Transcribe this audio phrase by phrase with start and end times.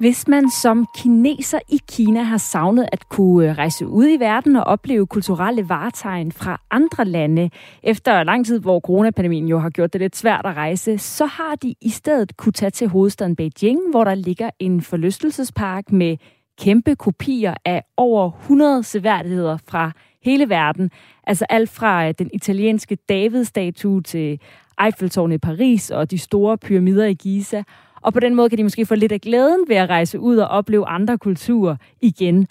[0.00, 4.56] Hvis man som kineser i Kina har savnet at kunne øh, rejse ud i verden
[4.56, 7.50] og opleve kulturelle varetegn fra andre lande,
[7.82, 11.54] efter lang tid, hvor coronapandemien jo har gjort det lidt svært at rejse, så har
[11.54, 16.16] de i stedet kunne tage til hovedstaden Beijing, hvor der ligger en forlystelsespark med
[16.60, 19.92] kæmpe kopier af over 100 seværdigheder fra
[20.22, 20.90] hele verden.
[21.26, 24.40] Altså alt fra øh, den italienske David-statue til
[24.84, 27.62] Eiffeltårnet i Paris og de store pyramider i Giza–
[28.02, 30.36] og på den måde kan de måske få lidt af glæden ved at rejse ud
[30.36, 32.46] og opleve andre kulturer igen.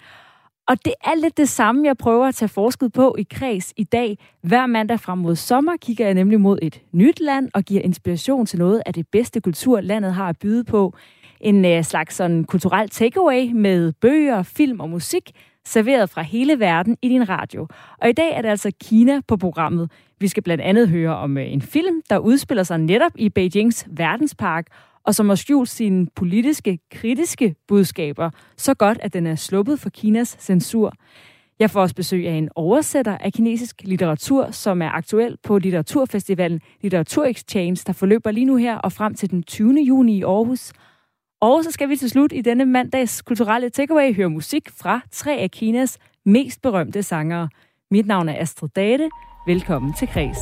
[0.70, 3.84] Og det er lidt det samme, jeg prøver at tage forsket på i kreds i
[3.84, 4.18] dag.
[4.42, 8.46] Hver mandag frem mod sommer kigger jeg nemlig mod et nyt land og giver inspiration
[8.46, 10.94] til noget af det bedste kultur, landet har at byde på.
[11.40, 15.30] En øh, slags sådan kulturel takeaway med bøger, film og musik,
[15.64, 17.66] serveret fra hele verden i din radio.
[17.98, 19.90] Og i dag er det altså Kina på programmet.
[20.20, 23.86] Vi skal blandt andet høre om øh, en film, der udspiller sig netop i Beijings
[23.90, 24.66] verdenspark,
[25.04, 29.90] og som har skjult sine politiske, kritiske budskaber så godt, at den er sluppet for
[29.90, 30.92] Kinas censur.
[31.58, 36.60] Jeg får også besøg af en oversætter af kinesisk litteratur, som er aktuel på litteraturfestivalen
[36.82, 39.80] Litteratur Exchange, der forløber lige nu her og frem til den 20.
[39.80, 40.72] juni i Aarhus.
[41.40, 45.36] Og så skal vi til slut i denne mandags kulturelle takeaway høre musik fra tre
[45.36, 47.48] af Kinas mest berømte sangere.
[47.90, 49.08] Mit navn er Astrid Date.
[49.46, 50.38] Velkommen til Kreds.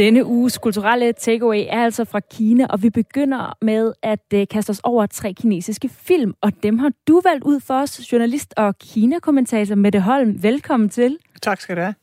[0.00, 4.70] Denne uges kulturelle takeaway er altså fra Kina, og vi begynder med at uh, kaste
[4.70, 8.78] os over tre kinesiske film, og dem har du valgt ud for os, journalist og
[8.78, 10.42] Kina-kommentator Mette Holm.
[10.42, 11.18] Velkommen til.
[11.42, 11.94] Tak skal du have.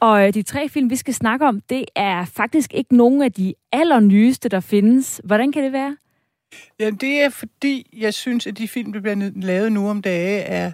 [0.00, 3.32] Og uh, de tre film, vi skal snakke om, det er faktisk ikke nogen af
[3.32, 5.20] de allernyeste, der findes.
[5.24, 5.96] Hvordan kan det være?
[6.80, 10.40] Jamen, det er fordi, jeg synes, at de film, der bliver lavet nu om dage,
[10.40, 10.72] er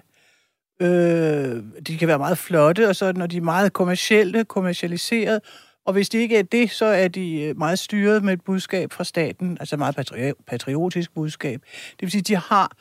[0.81, 5.41] Øh, de kan være meget flotte, og så når de er meget kommercielle, kommercialiseret,
[5.87, 8.91] og hvis det ikke er det, så er de øh, meget styret med et budskab
[8.91, 11.61] fra staten, altså meget patri- patriotisk budskab.
[11.91, 12.71] Det vil sige, at de har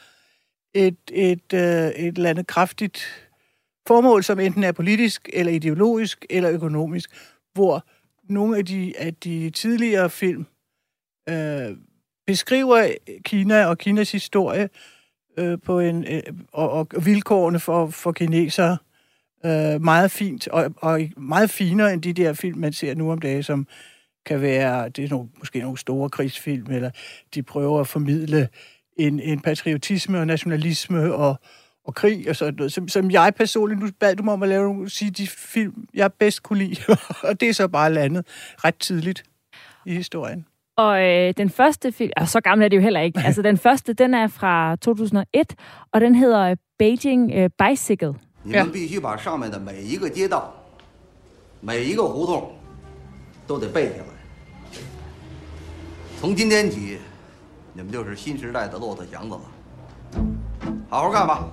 [0.75, 3.05] et, et, øh, et eller andet kraftigt
[3.87, 7.11] formål, som enten er politisk, eller ideologisk, eller økonomisk,
[7.55, 7.85] hvor
[8.29, 10.47] nogle af de, af de tidligere film
[11.29, 11.77] øh,
[12.27, 12.89] beskriver
[13.25, 14.69] Kina og Kinas historie
[15.37, 18.77] øh, på en, øh, og, og vilkårene for, for kinesere
[19.47, 23.19] øh, meget fint, og, og meget finere end de der film, man ser nu om
[23.19, 23.67] dagen, som
[24.27, 26.91] kan være, det er nogle, måske nogle store krigsfilm, eller
[27.35, 28.49] de prøver at formidle
[28.97, 31.37] en, en patriotisme og nationalisme og,
[31.85, 34.49] og krig og sådan noget, som, som jeg personligt, nu bad du mig om at
[34.49, 36.77] lave nogle, sige de film, jeg bedst kunne lide,
[37.29, 38.27] og det er så bare landet
[38.65, 39.25] ret tidligt
[39.87, 40.47] i historien.
[40.77, 43.59] Og øh, den første film, altså så gammel er det jo heller ikke, altså den
[43.59, 45.55] første, den er fra 2001,
[45.93, 48.15] og den hedder Beijing øh, Bicycle.
[48.47, 50.55] 你们必须把上面的每一个街道、
[51.61, 52.53] 每一个胡同
[53.45, 54.81] 都得背下来。
[56.21, 56.99] 从今天起，
[57.73, 59.41] 你们就是新时代的骆驼祥子了。
[60.89, 61.49] 好好干吧。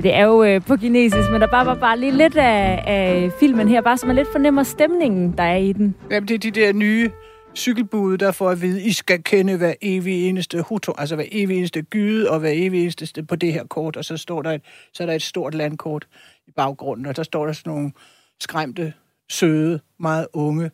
[0.00, 3.30] Det er jo øh, på kinesisk, men der bare var bare lige lidt af, af
[3.40, 5.94] filmen her, bare så man lidt fornemmer stemningen, der er i den.
[6.10, 7.10] Jamen, det er de der nye
[7.56, 11.58] cykelbude, der får at vide, I skal kende hver evig eneste hutu, altså hver evig
[11.58, 14.62] eneste gyde og hver evig eneste på det her kort, og så står der et,
[14.92, 16.06] så er der et stort landkort
[16.46, 17.92] i baggrunden, og der står der sådan nogle
[18.40, 18.92] skræmte,
[19.30, 20.70] søde, meget unge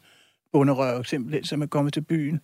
[0.52, 2.40] bunderøv, simpelthen, som er kommet til byen.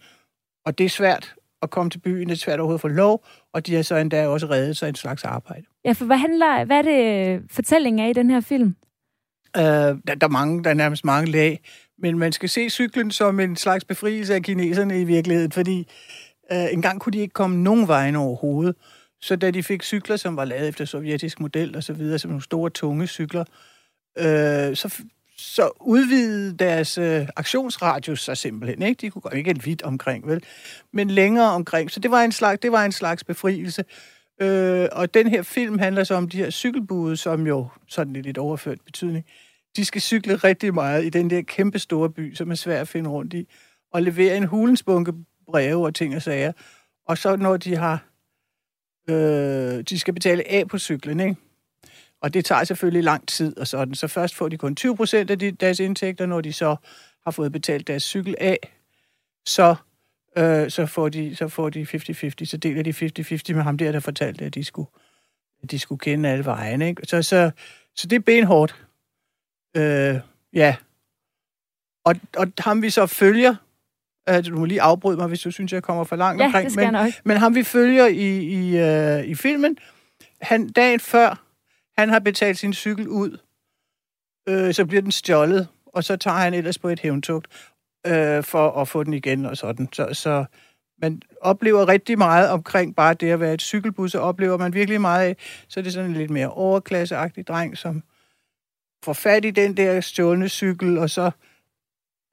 [0.65, 3.25] Og det er svært at komme til byen, det er svært overhovedet at få lov,
[3.53, 5.65] og de har så endda også reddet sig en slags arbejde.
[5.84, 8.77] Ja, for hvad, handler, hvad er det fortællingen af i den her film?
[9.59, 11.60] Uh, der, der, er mange, der er nærmest mange lag.
[11.98, 15.89] Men man skal se cyklen som en slags befrielse af kineserne i virkeligheden, fordi
[16.53, 18.77] øh, engang kunne de ikke komme nogen vejen overhovedet.
[19.21, 22.31] Så da de fik cykler, som var lavet efter sovjetisk model og så videre, som
[22.31, 23.45] nogle store, tunge cykler,
[24.19, 25.03] øh, så,
[25.39, 28.83] så udvidede deres øh, aktionsradius sig simpelthen.
[28.83, 29.01] Ikke?
[29.01, 30.45] De kunne gå ikke en vidt omkring, vel?
[30.93, 31.91] men længere omkring.
[31.91, 33.84] Så det var en slags, det var en slags befrielse.
[34.41, 38.21] Øh, og den her film handler så om de her cykelbude, som jo sådan i
[38.21, 39.46] lidt overført betydning, øh,
[39.77, 42.89] de skal cykle rigtig meget i den der kæmpe store by, som er svær at
[42.89, 43.49] finde rundt i,
[43.93, 45.13] og levere en hulensbunke
[45.47, 46.53] breve og ting og sager.
[47.07, 48.05] Og så når de har
[49.09, 51.37] øh, de skal betale af på cyklen, ikke?
[52.21, 53.95] Og det tager selvfølgelig lang tid og sådan.
[53.95, 56.77] Så først får de kun 20 procent af de, deres indtægter, når de så
[57.25, 58.59] har fået betalt deres cykel af.
[59.47, 59.75] Så,
[60.37, 63.93] øh, så får de så får de 50-50, så deler de 50-50 med ham der,
[63.93, 64.89] der fortalte, at de skulle,
[65.63, 66.89] at de skulle kende alle vejene.
[66.89, 67.03] Ikke?
[67.07, 67.51] Så, så,
[67.95, 68.85] så det er benhårdt.
[69.77, 70.21] Øh,
[70.53, 70.77] ja.
[72.05, 73.55] Og, og ham vi så følger,
[74.28, 76.65] øh, du må lige afbryde mig, hvis du synes, jeg kommer for langt Ja, omkring.
[76.65, 77.13] det skal men, nok.
[77.25, 79.78] men ham vi følger i, i, øh, i filmen,
[80.41, 81.43] han, dagen før,
[82.01, 83.39] han har betalt sin cykel ud,
[84.49, 87.47] øh, så bliver den stjålet, og så tager han ellers på et hævntugt
[88.07, 89.89] øh, for at få den igen og sådan.
[89.93, 90.45] Så, så
[91.03, 95.01] man oplever rigtig meget omkring bare det at være et cykelbus, og oplever man virkelig
[95.01, 95.37] meget af,
[95.69, 98.03] så er det sådan en lidt mere overklasseagtig dreng, som
[99.04, 101.31] får fat i den der stjålne cykel, og så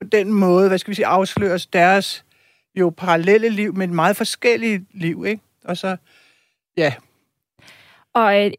[0.02, 2.26] på den måde, hvad skal vi sige, afsløres deres
[2.76, 5.42] jo parallelle liv, men meget forskellige liv, ikke?
[5.66, 5.98] Og så,
[6.78, 6.94] ja,
[8.14, 8.52] Og øh,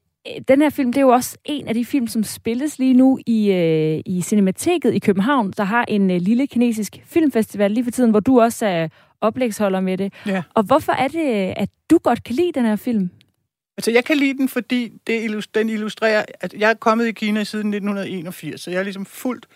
[0.49, 3.19] den her film, det er jo også en af de film, som spilles lige nu
[3.27, 7.91] i, øh, i Cinemateket i København, der har en øh, lille kinesisk filmfestival lige for
[7.91, 8.89] tiden, hvor du også er
[9.21, 10.13] oplægsholder med det.
[10.27, 10.43] ja.
[10.55, 13.11] Og hvorfor er det, at du godt kan lide den her film?
[13.77, 17.45] Altså, jeg kan lide den, fordi det, den illustrerer, at jeg er kommet i Kina
[17.45, 19.47] siden 1981, så jeg har ligesom fulgt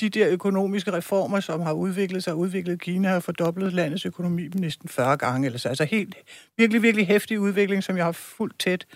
[0.00, 4.88] de der økonomiske reformer, som har udviklet sig udviklet Kina, og fordoblet landets økonomi næsten
[4.88, 5.46] 40 gange.
[5.46, 5.68] Eller så.
[5.68, 6.14] Altså helt,
[6.56, 8.86] virkelig, virkelig hæftig udvikling, som jeg har fulgt tæt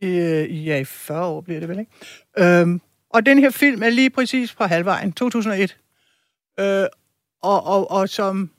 [0.00, 0.06] i,
[0.48, 2.60] i, ja, i 40 år, bliver det vel, ikke?
[2.60, 2.80] Øhm,
[3.10, 5.76] og den her film er lige præcis fra halvvejen, 2001.
[6.60, 6.86] Øh,
[7.42, 8.50] og, og, og som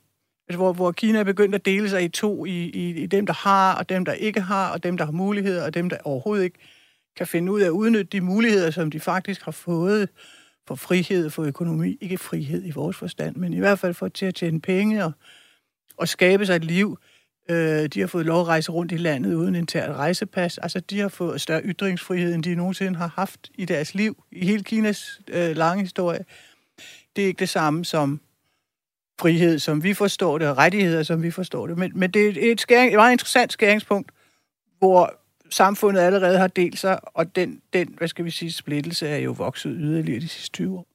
[0.47, 3.25] altså, hvor, hvor Kina er begyndt at dele sig i to, i, i, i dem,
[3.25, 5.97] der har, og dem, der ikke har, og dem, der har muligheder, og dem, der
[6.03, 6.59] overhovedet ikke
[7.17, 10.09] kan finde ud af at udnytte de muligheder, som de faktisk har fået
[10.67, 11.97] for frihed, for økonomi.
[12.01, 15.11] Ikke frihed i vores forstand, men i hvert fald for til at tjene penge og,
[15.97, 16.97] og skabe sig et liv.
[17.49, 20.57] Øh, de har fået lov at rejse rundt i landet uden intern rejsepas.
[20.57, 24.45] Altså, de har fået større ytringsfrihed, end de nogensinde har haft i deres liv, i
[24.45, 26.25] hele Kinas øh, lange historie.
[27.15, 28.19] Det er ikke det samme som
[29.21, 31.77] frihed, som vi forstår det, og rettigheder, som vi forstår det.
[31.77, 34.11] Men, men det er et, skæring, et meget interessant skæringspunkt,
[34.79, 35.13] hvor
[35.49, 39.31] samfundet allerede har delt sig, og den, den, hvad skal vi sige, splittelse er jo
[39.31, 40.87] vokset yderligere de sidste 20 år.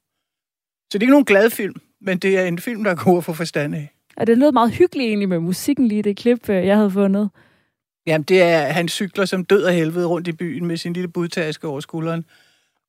[0.91, 3.17] Så det er ikke nogen glad film, men det er en film, der er god
[3.17, 3.91] at få forstand af.
[4.17, 7.29] Og det lød meget hyggeligt egentlig med musikken lige det klip, øh, jeg havde fundet.
[8.07, 11.07] Jamen, det er, han cykler som død af helvede rundt i byen med sin lille
[11.07, 12.25] budtaske over skulderen.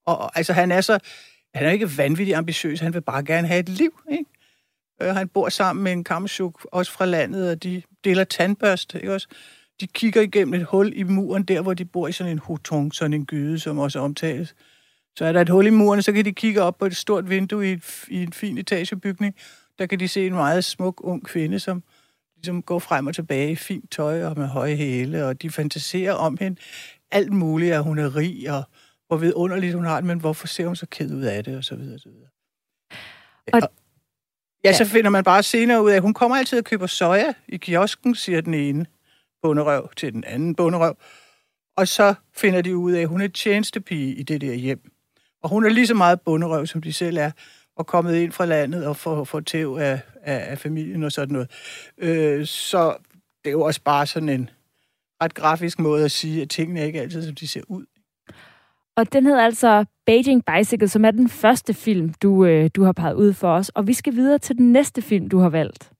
[0.07, 0.99] Og, og altså, han er så,
[1.55, 4.25] han er ikke vanvittigt ambitiøs, han vil bare gerne have et liv, ikke?
[5.03, 9.15] Øh, han bor sammen med en kammersjuk, også fra landet, og de deler tandbørste, ikke
[9.15, 9.29] også?
[9.81, 12.95] De kigger igennem et hul i muren, der hvor de bor i sådan en hutong,
[12.95, 14.55] sådan en gyde, som også omtales.
[15.19, 17.31] Så er der et hul i muren, så kan de kigge op på et stort
[17.31, 19.35] vindue i, et, i en fin etagebygning.
[19.79, 21.83] Der kan de se en meget smuk ung kvinde, som
[22.37, 26.13] ligesom går frem og tilbage i fint tøj og med høje hæle, og de fantaserer
[26.13, 26.61] om hende.
[27.11, 28.63] Alt muligt, at hun er rig, og
[29.07, 31.65] hvor vidunderligt hun har det, men hvorfor ser hun så ked ud af det, og
[31.65, 32.29] så videre, og så videre.
[33.53, 33.73] Og- Og,
[34.65, 37.33] ja, så finder man bare senere ud af, at hun kommer altid og køber soja
[37.49, 38.87] i kiosken, siger den ene
[39.43, 40.97] bunderøv til den anden bunderøv.
[41.77, 44.91] Og så finder de ud af, at hun er tjenestepige i det der hjem.
[45.43, 47.31] Og hun er lige så meget bunderøv, som de selv er,
[47.77, 51.33] og kommet ind fra landet og får, får tæv af, af, af familien og sådan
[51.33, 51.51] noget.
[51.99, 52.97] Øh, så
[53.45, 54.51] det er jo også bare sådan en
[55.23, 57.87] ret grafisk måde at sige, at tingene er ikke altid, som de ser ud.
[58.97, 62.93] Og den hedder altså Beijing Bicycle, som er den første film, du, øh, du har
[62.93, 63.69] peget ud for os.
[63.69, 65.92] Og vi skal videre til den næste film, du har valgt.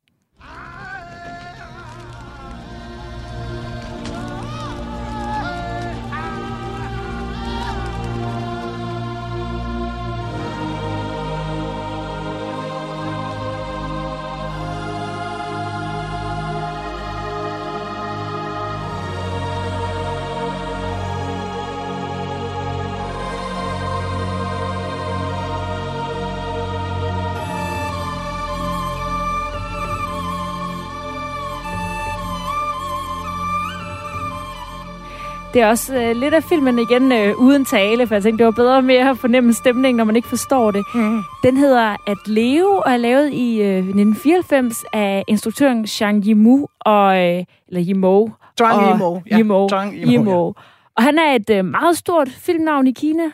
[35.55, 38.47] Det er også øh, lidt af filmen igen øh, uden tale, for jeg tænkte, det
[38.47, 40.85] var bedre med at fornemme stemningen, når man ikke forstår det.
[40.95, 41.23] Mm.
[41.43, 47.17] Den hedder At leve og er lavet i øh, 1994 af instruktøren Zhang Yimou og
[47.17, 48.33] øh, eller Yimou.
[48.59, 49.39] Zhang og Yimou, ja.
[49.39, 49.69] Yimou.
[49.69, 50.55] Zhang Yimou, Yimou.
[50.97, 53.31] Og han er et øh, meget stort filmnavn i Kina.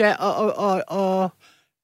[0.00, 1.30] Ja, og, og, og, og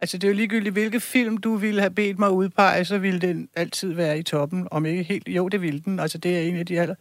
[0.00, 3.20] altså det er jo ligegyldigt, hvilke film du ville have bedt mig udpege, så ville
[3.20, 5.28] den altid være i toppen, om ikke helt.
[5.28, 6.00] Jo, det ville den.
[6.00, 6.94] Altså det er en af de aller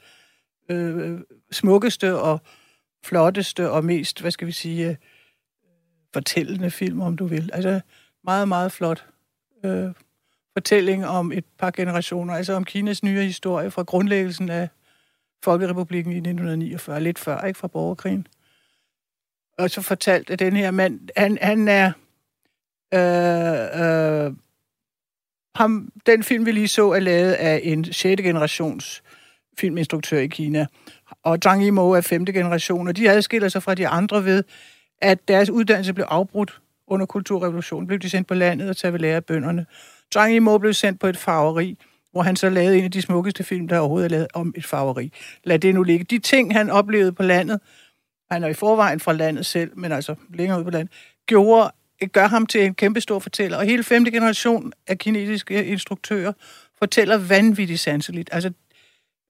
[0.70, 1.20] øh,
[1.51, 2.41] smukkeste og
[3.05, 4.96] flotteste og mest, hvad skal vi sige, øh,
[6.13, 7.50] fortællende film, om du vil.
[7.53, 7.82] Altså
[8.24, 9.05] meget, meget flot
[9.65, 9.91] øh,
[10.53, 14.70] fortælling om et par generationer, altså om Kinas nye historie fra grundlæggelsen af
[15.43, 18.27] Folkerepublikken i 1949, lidt før, ikke fra borgerkrigen.
[19.58, 21.91] Og så fortalte den her mand, han, han er...
[22.93, 24.34] Øh, øh,
[25.55, 28.22] ham, den film, vi lige så, er lavet af en 6.
[28.22, 29.03] generations
[29.60, 30.66] filminstruktør i Kina.
[31.24, 34.44] Og Zhang Yimou er femte generation, og de adskiller sig fra de andre ved,
[35.02, 37.88] at deres uddannelse blev afbrudt under kulturrevolutionen.
[37.88, 39.66] Blev de sendt på landet og taget ved lære af bønderne.
[40.14, 41.78] Zhang Yimou blev sendt på et farveri,
[42.12, 44.66] hvor han så lavede en af de smukkeste film, der overhovedet er lavet om et
[44.66, 45.12] farveri.
[45.44, 46.06] Lad det nu ligge.
[46.06, 47.60] De ting, han oplevede på landet,
[48.32, 50.94] han er i forvejen fra landet selv, men altså længere ud på landet,
[51.26, 51.72] gjorde,
[52.12, 53.58] gør ham til en kæmpe stor fortæller.
[53.58, 56.34] Og hele femte generation af kinesiske instruktører
[56.80, 58.30] fortæller vanvittigt sanseligt.
[58.32, 58.52] Altså,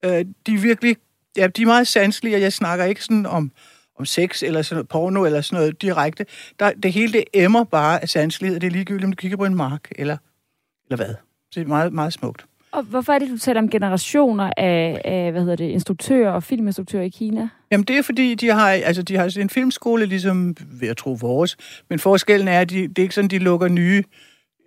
[0.04, 0.96] øh, de er virkelig,
[1.36, 3.52] ja, de er meget sanselige, og jeg snakker ikke sådan om,
[3.98, 6.26] om sex eller sådan noget, porno eller sådan noget direkte.
[6.58, 9.36] Der, det hele det emmer bare af sanselighed, og det er ligegyldigt, om du kigger
[9.36, 10.16] på en mark eller,
[10.90, 11.14] eller hvad.
[11.50, 12.46] Så det er meget, meget smukt.
[12.72, 16.42] Og hvorfor er det, du taler om generationer af, af hvad hedder det, instruktører og
[16.42, 17.48] filminstruktører i Kina?
[17.70, 21.16] Jamen det er fordi, de har, altså, de har en filmskole, ligesom ved at tro
[21.20, 21.56] vores,
[21.90, 24.04] men forskellen er, at de, det er ikke sådan, de lukker nye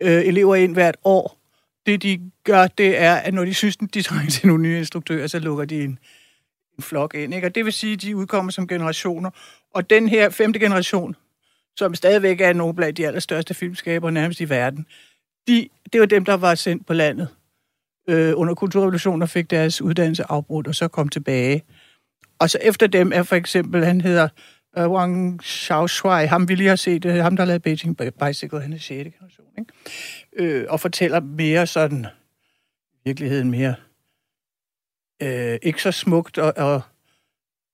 [0.02, 1.38] øh, elever ind hvert år.
[1.86, 5.28] Det de gør, det er, at når de synes, de trænger til nogle nye instruktører,
[5.28, 6.00] så lukker de en,
[6.78, 7.34] en flok ind.
[7.34, 7.48] Ikke?
[7.48, 9.30] Og det vil sige, at de udkommer som generationer.
[9.74, 11.16] Og den her femte generation,
[11.78, 14.86] som stadigvæk er nogle blandt de allerstørste filmskaber nærmest i verden,
[15.48, 17.28] de, det var dem, der var sendt på landet
[18.10, 21.64] øh, under kulturrevolutionen og fik deres uddannelse afbrudt, og så kom tilbage.
[22.40, 24.28] Og så efter dem er for eksempel, han hedder
[24.78, 28.62] øh, Wang Xiaoshuai, ham vi lige har set, det ham der har lavet Beijing Bicycle,
[28.62, 28.88] han er 6.
[28.88, 29.74] generation, ikke?
[30.36, 32.06] Øh, og fortæller mere sådan,
[33.08, 33.76] virkeligheden mere,
[35.24, 36.82] øh, ikke så smukt, og, og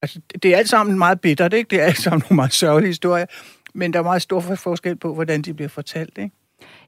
[0.02, 1.70] altså, det er alt sammen meget bittert, ikke?
[1.70, 3.26] Det er alt sammen nogle meget sørgelige historier,
[3.74, 6.36] men der er meget stor forskel på, hvordan de bliver fortalt, ikke?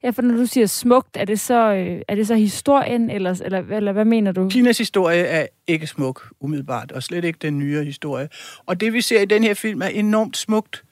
[0.04, 3.42] Ja, for når du siger smukt, er det så, øh, er det så historien, eller,
[3.46, 4.50] eller, eller hvad mener du?
[4.50, 8.30] Kinas historie er ikke smuk, umiddelbart, og slet ikke den nyere historie.
[8.66, 10.84] Og det, vi ser i den her film, er enormt smukt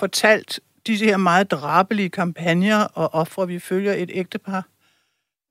[0.00, 0.60] fortalt.
[0.86, 4.66] Disse her meget drabelige kampagner og ofre, vi følger et ægtepar,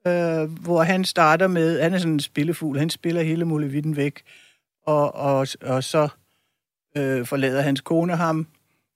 [0.07, 4.21] øh, hvor han starter med, han er sådan en spillefugl, han spiller hele muligheden væk,
[4.85, 6.07] og, og, og så
[6.97, 8.47] øh, forlader hans kone ham,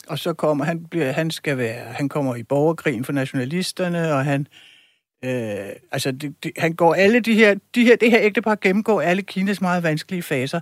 [0.07, 4.25] og så kommer han, bliver, han skal være, han kommer i borgerkrigen for nationalisterne, og
[4.25, 4.47] han,
[5.25, 9.01] øh, altså, det, det, han går alle de her, de her, det her ægtepar gennemgår
[9.01, 10.59] alle Kinas meget vanskelige faser,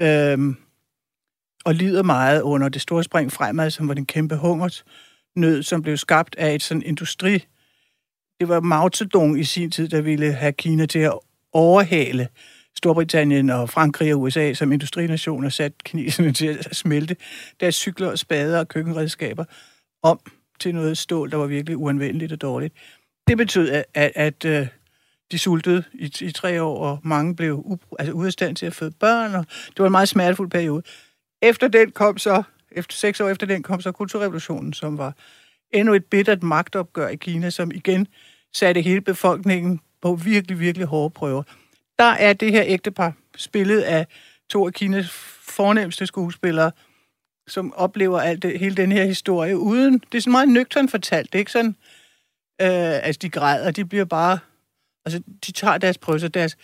[0.00, 0.54] øh,
[1.64, 5.96] og lider meget under det store spring fremad, som var den kæmpe hungersnød, som blev
[5.96, 7.44] skabt af et sådan industri.
[8.40, 11.18] Det var Mao Zedong i sin tid, der ville have Kina til at
[11.52, 12.28] overhale
[12.76, 17.16] Storbritannien og Frankrig og USA som industrinationer sat kineserne til at smelte
[17.60, 19.44] deres cykler og spader og køkkenredskaber
[20.02, 20.20] om
[20.60, 22.74] til noget stål, der var virkelig uanvendeligt og dårligt.
[23.28, 24.66] Det betød, at, at, at øh,
[25.32, 28.66] de sultede i, i tre år, og mange blev u, altså ude af stand til
[28.66, 30.82] at føde børn, og det var en meget smertefuld periode.
[31.42, 32.42] Efter den kom så,
[32.72, 35.14] efter seks år efter den kom så kulturrevolutionen, som var
[35.70, 38.08] endnu et bittert magtopgør i Kina, som igen
[38.52, 41.42] satte hele befolkningen på virkelig, virkelig hårde prøver
[41.98, 44.06] der er det her ægtepar spillet af
[44.48, 45.10] to af Kinas
[45.42, 46.72] fornemmeste skuespillere,
[47.48, 49.98] som oplever alt det, hele den her historie uden...
[49.98, 51.32] Det er sådan meget nøgtern fortalt.
[51.32, 51.76] Det er ikke sådan,
[52.60, 54.38] øh, altså de græder, de bliver bare...
[55.04, 56.56] Altså, de tager deres prøvelser, deres,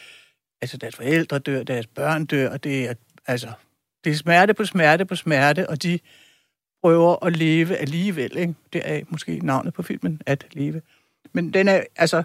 [0.62, 2.95] altså deres forældre dør, deres børn dør, og det er,
[3.26, 3.53] altså,
[4.05, 5.99] det er smerte på smerte på smerte, og de
[6.83, 8.37] prøver at leve alligevel.
[8.37, 8.55] Ikke?
[8.73, 10.83] Det er måske navnet på filmen, at leve.
[11.33, 12.23] Men den er, altså,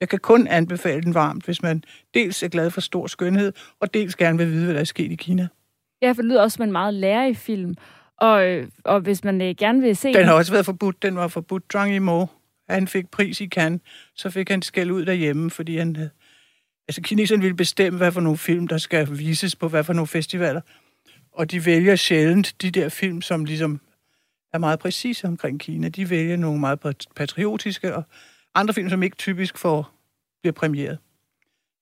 [0.00, 1.84] jeg kan kun anbefale den varmt, hvis man
[2.14, 5.12] dels er glad for stor skønhed, og dels gerne vil vide, hvad der er sket
[5.12, 5.48] i Kina.
[6.02, 7.76] Ja, for det lyder også som en meget lærerig film.
[8.20, 10.12] Og, øh, og hvis man øh, gerne vil se...
[10.12, 11.02] Den har også været forbudt.
[11.02, 11.64] Den var forbudt.
[11.72, 12.28] Zhang Yimou,
[12.68, 13.80] han fik pris i Cannes.
[14.14, 16.10] Så fik han skæld ud derhjemme, fordi han havde...
[16.88, 20.06] Altså, kineserne ville bestemme, hvad for nogle film, der skal vises på hvad for nogle
[20.06, 20.60] festivaler.
[21.32, 23.80] Og de vælger sjældent de der film, som ligesom
[24.52, 25.88] er meget præcise omkring Kina.
[25.88, 28.02] De vælger nogle meget patriotiske og
[28.56, 29.90] andre film, som ikke typisk får,
[30.42, 30.98] bliver premieret.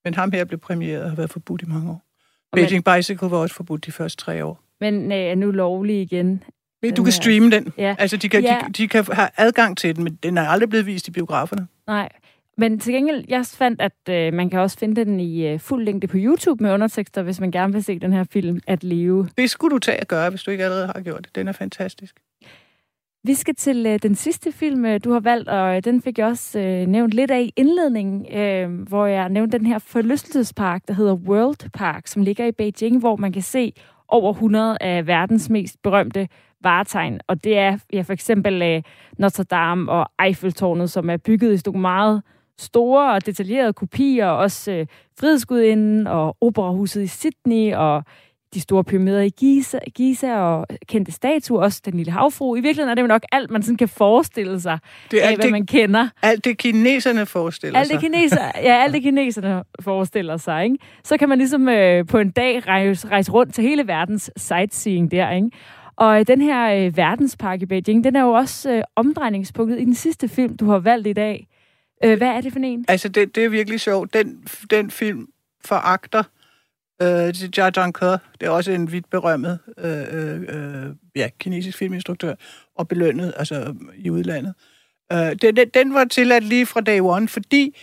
[0.04, 2.04] Men ham her blev premieret og har været forbudt i mange år.
[2.52, 4.61] Og Beijing Bicycle var også forbudt de første tre år.
[4.81, 6.45] Men øh, er nu lovlig igen.
[6.83, 7.73] Men du kan streame den.
[7.78, 7.97] Ja.
[7.99, 8.61] Altså, de kan, ja.
[8.66, 11.66] de, de kan have adgang til den, men den er aldrig blevet vist i biograferne.
[11.87, 12.09] Nej.
[12.59, 15.85] Men til gengæld, jeg fandt, at øh, man kan også finde den i øh, fuld
[15.85, 19.28] længde på YouTube med undertekster, hvis man gerne vil se den her film, At leve.
[19.38, 21.35] Det skulle du tage at gøre, hvis du ikke allerede har gjort det.
[21.35, 22.16] Den er fantastisk.
[23.26, 26.19] Vi skal til øh, den sidste film, øh, du har valgt, og øh, den fik
[26.19, 30.83] jeg også øh, nævnt lidt af i indledningen, øh, hvor jeg nævnte den her forlystelsespark,
[30.88, 33.73] der hedder World Park, som ligger i Beijing, hvor man kan se
[34.09, 36.28] over 100 af verdens mest berømte
[36.62, 37.21] varetegn.
[37.26, 38.83] Og det er ja, for eksempel øh,
[39.19, 42.23] Notre Dame og Eiffeltårnet, som er bygget i stykke meget
[42.59, 44.87] store og detaljerede kopier, også øh,
[45.21, 48.04] Frihedsgudinden og Operahuset i Sydney og
[48.54, 52.56] de store pyramider i Giza, Giza og kendte statuer, også den lille havfru.
[52.56, 54.78] I virkeligheden er det jo nok alt, man sådan kan forestille sig
[55.11, 56.08] det er af, hvad det, man kender.
[56.23, 58.11] Alt det kineserne forestiller alt det sig.
[58.11, 60.64] Kineser, ja, alt det kineserne forestiller sig.
[60.64, 60.78] Ikke?
[61.04, 65.11] Så kan man ligesom øh, på en dag rejse, rejse rundt til hele verdens sightseeing
[65.11, 65.30] der.
[65.30, 65.50] Ikke?
[65.96, 69.84] Og øh, den her øh, verdenspark i Beijing, den er jo også øh, omdrejningspunktet i
[69.84, 71.49] den sidste film, du har valgt i dag.
[72.04, 72.84] Øh, hvad er det for en?
[72.88, 74.14] Altså, det, det er virkelig sjovt.
[74.14, 75.26] Den, den film
[75.64, 76.23] foragter
[77.03, 78.07] øh, Jia Zhangke.
[78.07, 82.35] Det er også en vidt berømmet øh, øh, øh, ja, kinesisk filminstruktør,
[82.77, 84.55] og belønnet altså, i udlandet.
[85.13, 87.77] Øh, den, den, var tilladt lige fra day one, fordi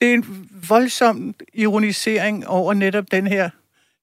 [0.00, 3.50] det er en voldsom ironisering over netop den her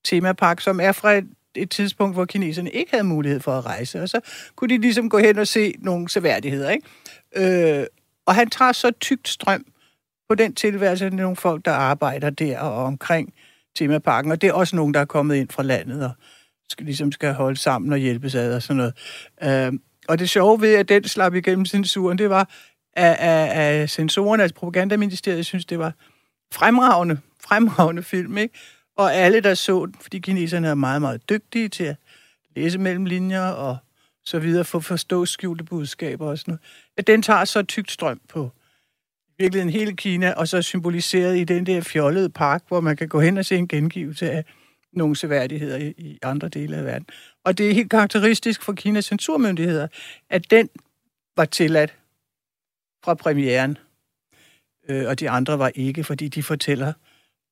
[0.04, 4.02] temapark, som er fra et, et tidspunkt, hvor kineserne ikke havde mulighed for at rejse,
[4.02, 4.20] og så
[4.56, 7.80] kunne de ligesom gå hen og se nogle seværdigheder, ikke?
[7.80, 7.86] Øh,
[8.26, 9.66] og han tager så tykt strøm
[10.30, 13.34] på den tilværelse af nogle folk, der arbejder der og omkring
[13.76, 16.12] temaparken, og det er også nogen, der er kommet ind fra landet og
[16.70, 18.94] skal, ligesom skal holde sammen og hjælpes ad og sådan noget.
[19.44, 22.50] Øh, og det sjove ved, at den slap igennem censuren, det var,
[22.94, 25.94] at, at, at censorerne, altså propagandaministeriet, synes, det var
[26.54, 28.60] fremragende, fremragende film, ikke?
[28.98, 31.96] Og alle, der så den, fordi kineserne er meget, meget dygtige til at
[32.56, 33.78] læse mellem linjer og
[34.26, 36.62] så videre, for at forstå skjulte budskaber og sådan noget,
[36.98, 38.52] at den tager så tykt strøm på
[39.42, 43.08] virkelig en hele Kina, og så symboliseret i den der fjollede park, hvor man kan
[43.08, 44.46] gå hen og se en gengivelse af
[44.94, 47.08] nogle seværdigheder i, i andre dele af verden.
[47.46, 49.88] Og det er helt karakteristisk for Kinas censurmyndigheder,
[50.30, 50.70] at den
[51.38, 51.98] var tilladt
[53.04, 53.78] fra premieren,
[54.90, 56.94] øh, og de andre var ikke, fordi de fortæller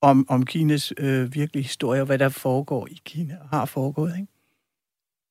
[0.01, 4.13] om, om Kinas øh, virkelige historie, og hvad der foregår i Kina og har foregået.
[4.19, 4.38] Ikke?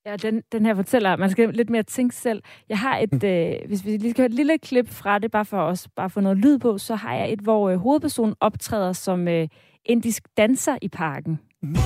[0.07, 2.43] Ja, den, den her fortæller, man skal lidt mere tænke selv.
[2.69, 3.29] Jeg har et, mm.
[3.29, 6.11] øh, hvis vi lige skal høre et lille klip fra det, bare for os, bare
[6.11, 9.49] for noget lyd på, så har jeg et, hvor øh, hovedpersonen optræder som øh,
[9.85, 11.39] indisk danser i parken.
[11.63, 11.77] Mm.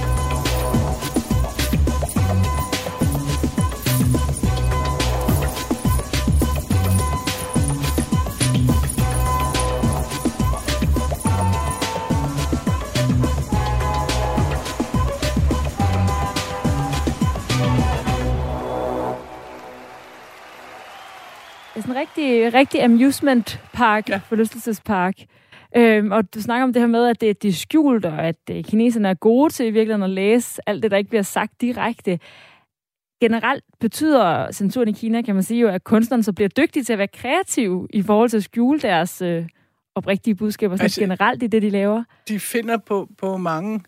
[21.83, 24.21] Sådan en rigtig, rigtig amusement park, ja.
[24.29, 25.15] forlystelsespark.
[25.77, 28.37] Øhm, og du snakker om det her med, at det, det er skjult, og at
[28.51, 31.61] øh, kineserne er gode til i virkeligheden at læse alt det, der ikke bliver sagt
[31.61, 32.19] direkte.
[33.21, 36.93] Generelt betyder censuren i Kina, kan man sige jo, at kunstnerne så bliver dygtige til
[36.93, 39.49] at være kreative i forhold til at skjule deres øh,
[39.95, 42.05] oprigtige budskaber, altså, generelt i det, de laver.
[42.29, 43.81] De finder på, på mange,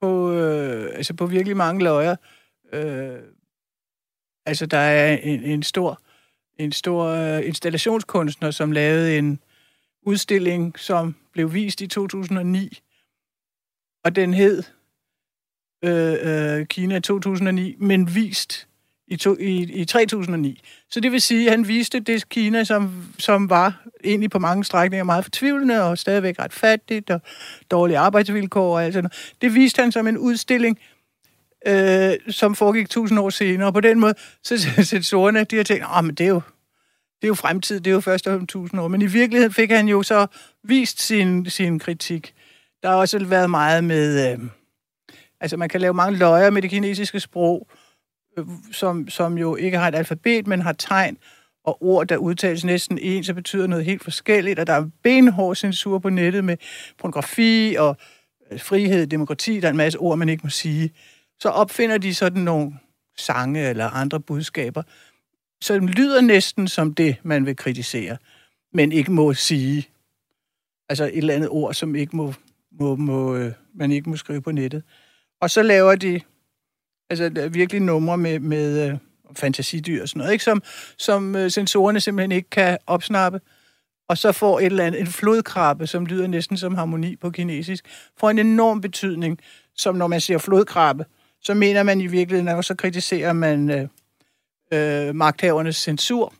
[0.00, 2.16] på, øh, altså på virkelig mange løjer.
[2.72, 3.18] Øh,
[4.46, 6.00] altså, der er en, en stor
[6.58, 9.40] en stor øh, installationskunstner, som lavede en
[10.02, 12.78] udstilling, som blev vist i 2009.
[14.04, 14.62] Og den hed
[15.84, 18.68] øh, øh, Kina 2009, men vist
[19.06, 20.62] i, to, i, i 3009.
[20.90, 24.64] Så det vil sige, at han viste det Kina, som, som var egentlig på mange
[24.64, 27.20] strækninger meget fortvivlende og stadigvæk ret fattigt og
[27.70, 29.34] dårlige arbejdsvilkår og alt sådan noget.
[29.42, 30.78] Det viste han som en udstilling,
[31.68, 33.68] øh, som foregik tusind år senere.
[33.68, 36.40] Og på den måde, så sensorerne, de har tænkt, at det er jo
[37.20, 38.88] det er jo fremtid, det er jo først om tusind år.
[38.88, 40.26] Men i virkeligheden fik han jo så
[40.64, 42.34] vist sin, sin kritik.
[42.82, 44.32] Der har også været meget med...
[44.32, 44.38] Øh,
[45.40, 47.68] altså, man kan lave mange løjer med det kinesiske sprog,
[48.38, 51.18] øh, som, som jo ikke har et alfabet, men har tegn
[51.64, 55.56] og ord, der udtales næsten ens, så betyder noget helt forskelligt, og der er benhård
[55.56, 56.56] censur på nettet med
[56.98, 57.96] pornografi og
[58.50, 60.90] øh, frihed, demokrati, der er en masse ord, man ikke må sige.
[61.40, 62.72] Så opfinder de sådan nogle
[63.16, 64.82] sange eller andre budskaber,
[65.60, 68.16] som lyder næsten som det, man vil kritisere,
[68.72, 69.88] men ikke må sige.
[70.88, 72.34] Altså et eller andet ord, som ikke må,
[72.80, 74.82] må, må, øh, man ikke må skrive på nettet.
[75.40, 76.20] Og så laver de
[77.10, 78.98] altså, virkelig numre med, med øh,
[79.36, 80.44] fantasidyr og sådan noget, ikke?
[80.44, 80.62] Som,
[80.98, 83.40] som øh, sensorerne simpelthen ikke kan opsnappe.
[84.08, 87.84] Og så får et eller andet, en flodkrabbe, som lyder næsten som harmoni på kinesisk,
[88.16, 89.38] får en enorm betydning,
[89.76, 91.04] som når man siger flodkrabbe,
[91.42, 93.88] så mener man i virkeligheden, og så kritiserer man øh,
[94.72, 96.34] øh, magthavernes censur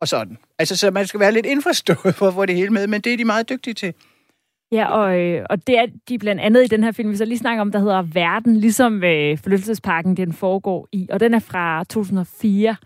[0.00, 0.38] og sådan.
[0.58, 3.12] Altså, så man skal være lidt indforstået for at få det hele med, men det
[3.12, 3.94] er de meget dygtige til.
[4.72, 7.24] Ja, og, øh, og det er de blandt andet i den her film, vi så
[7.24, 11.08] lige snakker om, der hedder Verden, ligesom øh, forlystelsesparken, den foregår i.
[11.10, 12.76] Og den er fra 2004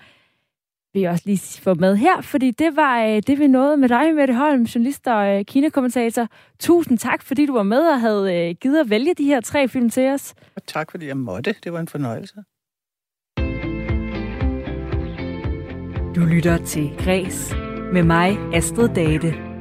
[0.94, 3.88] vil jeg også lige få med her, fordi det var øh, det, vi nåede med
[3.88, 6.28] dig, Mette Holm, journalist og øh, kinakommentator.
[6.60, 9.68] Tusind tak, fordi du var med og havde øh, givet at vælge de her tre
[9.68, 10.34] film til os.
[10.56, 11.54] Og tak, fordi jeg måtte.
[11.64, 12.34] Det var en fornøjelse.
[16.16, 17.54] Du lytter til Græs
[17.92, 19.53] med mig, Astrid Date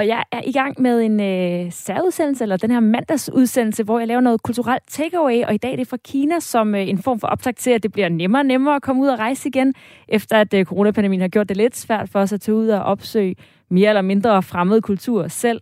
[0.00, 4.08] og jeg er i gang med en øh, særudsendelse, eller den her mandagsudsendelse, hvor jeg
[4.08, 7.20] laver noget kulturelt takeaway, og i dag er det fra Kina som øh, en form
[7.20, 9.74] for optag til, at det bliver nemmere og nemmere at komme ud og rejse igen,
[10.08, 12.82] efter at øh, coronapandemien har gjort det lidt svært for os at tage ud og
[12.82, 13.36] opsøge
[13.70, 15.60] mere eller mindre fremmede kultur selv.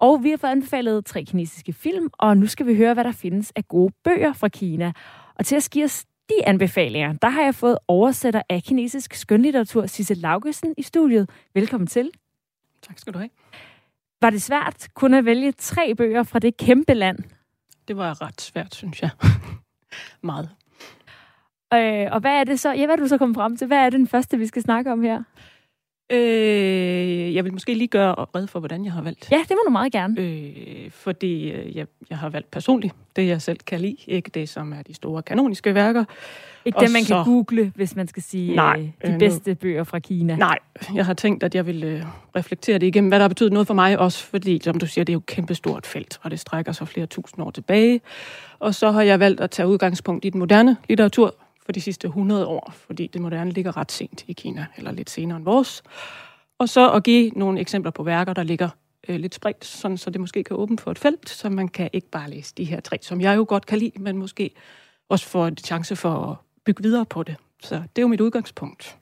[0.00, 3.12] Og vi har fået anbefalet tre kinesiske film, og nu skal vi høre, hvad der
[3.12, 4.92] findes af gode bøger fra Kina.
[5.34, 9.86] Og til at give os de anbefalinger, der har jeg fået oversætter af kinesisk skønlitteratur,
[9.86, 11.30] Sisse Laugesen, i studiet.
[11.54, 12.10] Velkommen til.
[12.82, 13.30] Tak skal du have.
[14.20, 17.18] Var det svært kun at vælge tre bøger fra det kæmpe land?
[17.88, 19.10] Det var ret svært, synes jeg.
[20.22, 20.48] Meget.
[21.74, 22.72] Øh, og hvad er det så?
[22.72, 23.66] Ja, hvad er du så kommet frem til?
[23.66, 25.22] Hvad er det den første, vi skal snakke om her?
[26.12, 26.16] Øh,
[27.36, 29.28] jeg vil måske lige gøre red for, hvordan jeg har valgt.
[29.32, 30.20] Ja, det må du meget gerne.
[30.20, 33.96] Øh, fordi øh, jeg, jeg har valgt personligt det, jeg selv kan lide.
[34.06, 36.04] Ikke det, som er de store kanoniske værker.
[36.64, 37.14] Ikke det, man så...
[37.14, 40.36] kan google, hvis man skal sige nej, øh, de øh, bedste bøger fra Kina.
[40.36, 40.58] Nej,
[40.94, 42.02] jeg har tænkt, at jeg vil øh,
[42.36, 45.04] reflektere det igennem, hvad der har betydet noget for mig også, fordi, som du siger,
[45.04, 48.00] det er jo et kæmpestort felt, og det strækker sig flere tusind år tilbage.
[48.58, 51.34] Og så har jeg valgt at tage udgangspunkt i den moderne litteratur,
[51.66, 55.10] for de sidste 100 år, fordi det moderne ligger ret sent i Kina, eller lidt
[55.10, 55.82] senere end vores.
[56.58, 58.68] Og så at give nogle eksempler på værker, der ligger
[59.08, 61.90] øh, lidt spredt, sådan, så det måske kan åbne for et felt, så man kan
[61.92, 64.50] ikke bare læse de her tre, som jeg jo godt kan lide, men måske
[65.08, 67.36] også få en chance for at bygge videre på det.
[67.62, 68.96] Så det er jo mit udgangspunkt.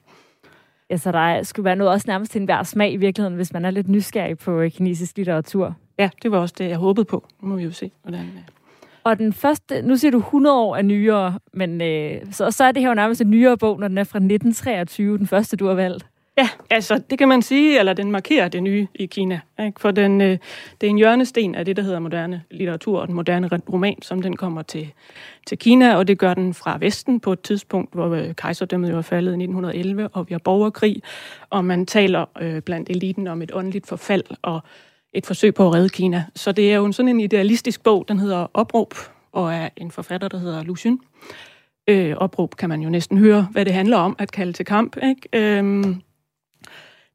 [0.89, 3.65] Ja, så der skulle være noget også nærmest til enhver smag i virkeligheden, hvis man
[3.65, 5.75] er lidt nysgerrig på øh, kinesisk litteratur.
[5.99, 7.27] Ja, det var også det, jeg håbede på.
[7.41, 8.41] Nu må vi jo se, hvordan øh,
[9.05, 12.71] og den første, nu siger du 100 år er nyere, men øh, så, så er
[12.71, 15.67] det her jo nærmest en nyere bog, når den er fra 1923, den første, du
[15.67, 16.05] har valgt.
[16.37, 19.39] Ja, altså det kan man sige, eller den markerer det nye i Kina.
[19.59, 19.81] Ikke?
[19.81, 20.37] For den, øh,
[20.81, 24.21] det er en hjørnesten af det, der hedder moderne litteratur og den moderne roman, som
[24.21, 24.91] den kommer til,
[25.47, 28.97] til Kina, og det gør den fra Vesten på et tidspunkt, hvor øh, kejserdømmet jo
[28.97, 31.01] er faldet i 1911, og vi har borgerkrig,
[31.49, 34.59] og man taler øh, blandt eliten om et åndeligt forfald, og
[35.13, 36.23] et forsøg på at redde Kina.
[36.35, 38.93] Så det er jo en sådan en idealistisk bog, den hedder Opråb,
[39.31, 40.99] og er en forfatter, der hedder Lu Xun.
[41.87, 44.97] Øh, opråb kan man jo næsten høre, hvad det handler om, at kalde til kamp.
[45.03, 45.57] Ikke?
[45.57, 46.01] Øhm,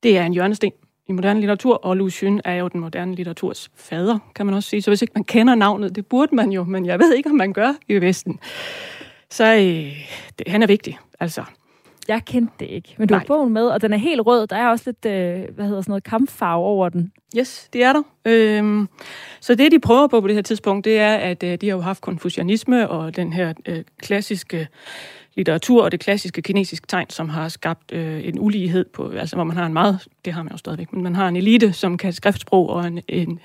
[0.03, 0.73] det er en hjørnesten
[1.09, 4.69] i moderne litteratur, og Lu Xun er jo den moderne litteraturs fader, kan man også
[4.69, 4.83] sige.
[4.83, 7.37] Så hvis ikke man kender navnet, det burde man jo, men jeg ved ikke, om
[7.37, 8.39] man gør i Vesten.
[9.31, 10.07] Så øh,
[10.39, 11.43] det, han er vigtig, altså.
[12.09, 14.47] Jeg kendte det ikke, men du har bogen med, og den er helt rød.
[14.47, 17.13] Der er også lidt, øh, hvad hedder sådan noget, kampfarve over den.
[17.39, 18.03] Yes, det er der.
[18.25, 18.89] Øhm,
[19.41, 21.77] så det, de prøver på på det her tidspunkt, det er, at øh, de har
[21.77, 24.69] jo haft konfucianisme og den her øh, klassiske
[25.41, 29.45] litteratur og det klassiske kinesiske tegn, som har skabt øh, en ulighed på, altså hvor
[29.45, 31.97] man har en meget, det har man jo stadigvæk, men man har en elite, som
[31.97, 33.41] kan skriftsprog og en, en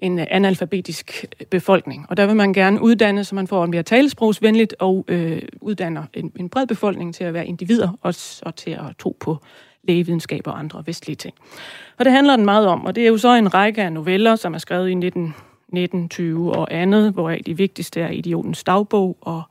[0.00, 2.06] en analfabetisk befolkning.
[2.08, 6.04] Og der vil man gerne uddanne, så man får en mere talesprogsvenligt og øh, uddanner
[6.14, 9.38] en, en bred befolkning til at være individer og, og til at tro på
[9.82, 11.34] lægevidenskab og andre vestlige ting.
[11.98, 14.36] Og det handler den meget om, og det er jo så en række af noveller,
[14.36, 15.34] som er skrevet i 19,
[15.72, 19.42] 1920 og andet, hvoraf de vigtigste er Idiotens dagbog og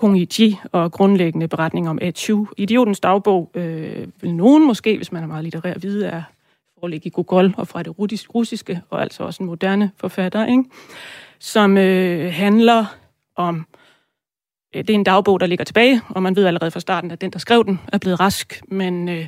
[0.00, 2.46] Kong Yi og grundlæggende beretning om A2.
[2.56, 6.22] Idiotens dagbog øh, vil nogen måske, hvis man er meget litterær, vide, er
[6.80, 7.94] foreligge i Gogol og fra det
[8.34, 10.64] russiske, og altså også en moderne forfatter, ikke?
[11.38, 12.84] som øh, handler
[13.36, 13.66] om...
[14.74, 17.20] Øh, det er en dagbog, der ligger tilbage, og man ved allerede fra starten, at
[17.20, 18.62] den, der skrev den, er blevet rask.
[18.68, 19.26] Men, øh,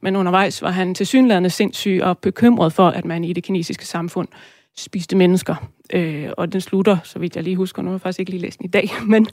[0.00, 3.86] men undervejs var han til synligheden sindssyg og bekymret for, at man i det kinesiske
[3.86, 4.28] samfund
[4.76, 5.54] spiste mennesker.
[5.92, 8.42] Øh, og den slutter, så vidt jeg lige husker, nu har jeg faktisk ikke lige
[8.42, 9.26] læst den i dag, men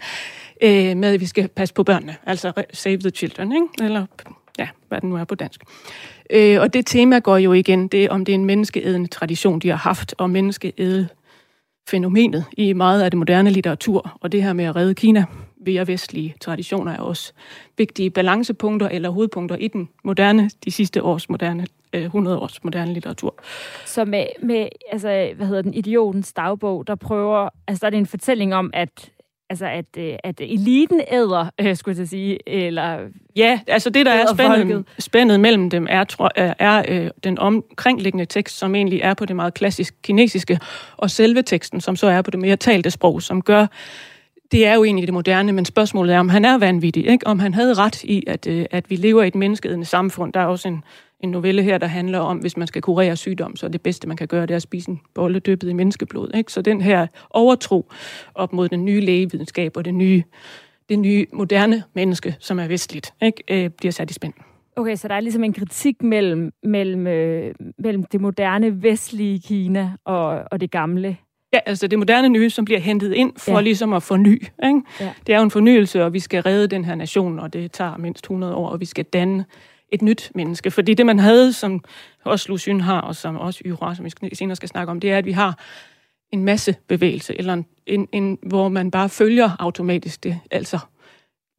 [0.61, 3.85] øh, med, at vi skal passe på børnene, altså save the children, ikke?
[3.85, 4.05] eller
[4.59, 5.63] ja, hvad den nu er på dansk.
[6.29, 9.69] Øh, og det tema går jo igen, det om det er en menneskeædende tradition, de
[9.69, 11.07] har haft, og menneskeæde
[11.89, 15.25] fænomenet i meget af det moderne litteratur, og det her med at redde Kina
[15.65, 17.33] via vestlige traditioner er også
[17.77, 22.93] vigtige balancepunkter eller hovedpunkter i den moderne, de sidste års moderne, øh, 100 års moderne
[22.93, 23.35] litteratur.
[23.85, 27.97] Så med, med altså, hvad hedder den, idiotens dagbog, der prøver, altså der er det
[27.97, 29.11] en fortælling om, at
[29.51, 32.99] altså at, øh, at eliten æder, øh, skulle jeg sige, eller...
[33.35, 38.25] Ja, altså det, der er spændet, spændet mellem dem, er, tror, er, øh, den omkringliggende
[38.25, 40.59] tekst, som egentlig er på det meget klassisk kinesiske,
[40.97, 43.67] og selve teksten, som så er på det mere talte sprog, som gør,
[44.51, 47.27] det er jo egentlig det moderne, men spørgsmålet er, om han er vanvittig, ikke?
[47.27, 50.33] om han havde ret i, at, øh, at vi lever i et menneskeædende samfund.
[50.33, 50.83] Der er også en,
[51.23, 54.17] en novelle her, der handler om, hvis man skal kurere sygdom, så det bedste, man
[54.17, 56.31] kan gøre, det er at spise en bolle dyppet i menneskeblod.
[56.35, 56.51] Ikke?
[56.51, 57.91] Så den her overtro
[58.35, 60.23] op mod den nye lægevidenskab og det nye,
[60.89, 63.43] det nye moderne menneske, som er vestligt, ikke?
[63.49, 64.33] Øh, bliver sat i spænd.
[64.75, 69.91] Okay, så der er ligesom en kritik mellem, mellem, øh, mellem det moderne vestlige Kina
[70.05, 71.17] og, og det gamle
[71.53, 73.61] Ja, altså det moderne nye, som bliver hentet ind for ja.
[73.61, 74.43] ligesom at forny.
[74.63, 74.81] Ikke?
[74.99, 75.13] Ja.
[75.27, 77.97] Det er jo en fornyelse, og vi skal redde den her nation, og det tager
[77.97, 79.45] mindst 100 år, og vi skal danne
[79.91, 80.71] et nyt menneske.
[80.71, 81.83] Fordi det, man havde, som
[82.23, 85.17] også Lucien har, og som også Yra, som vi senere skal snakke om, det er,
[85.17, 85.59] at vi har
[86.31, 90.79] en masse bevægelse, eller en, en, en, hvor man bare følger automatisk det, altså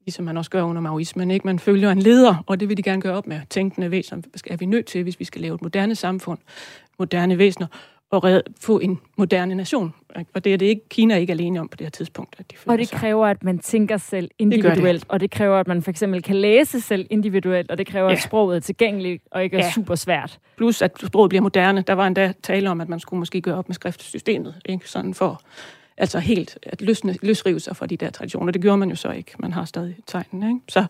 [0.06, 1.46] ligesom man også gør under maoismen, ikke?
[1.46, 3.40] Man følger en leder, og det vil de gerne gøre op med.
[3.50, 6.38] Tænkende væsener er vi nødt til, hvis vi skal lave et moderne samfund,
[6.98, 7.66] moderne væsener,
[8.12, 9.94] og få en moderne nation.
[10.34, 12.36] Og det er det ikke Kina er ikke alene om på det her tidspunkt.
[12.38, 15.10] At de og det kræver, at man tænker selv individuelt, det det.
[15.10, 18.12] og det kræver, at man for eksempel kan læse selv individuelt, og det kræver, ja.
[18.12, 19.66] at sproget er tilgængeligt og ikke ja.
[19.66, 20.38] er super svært.
[20.56, 21.84] Plus, at sproget bliver moderne.
[21.86, 24.88] Der var endda tale om, at man skulle måske gøre op med skriftsystemet, ikke?
[24.88, 25.40] sådan for
[25.96, 28.52] altså helt at løsne, løsrive sig fra de der traditioner.
[28.52, 29.32] Det gjorde man jo så ikke.
[29.38, 30.48] Man har stadig tegnene.
[30.48, 30.60] Ikke?
[30.68, 30.84] Så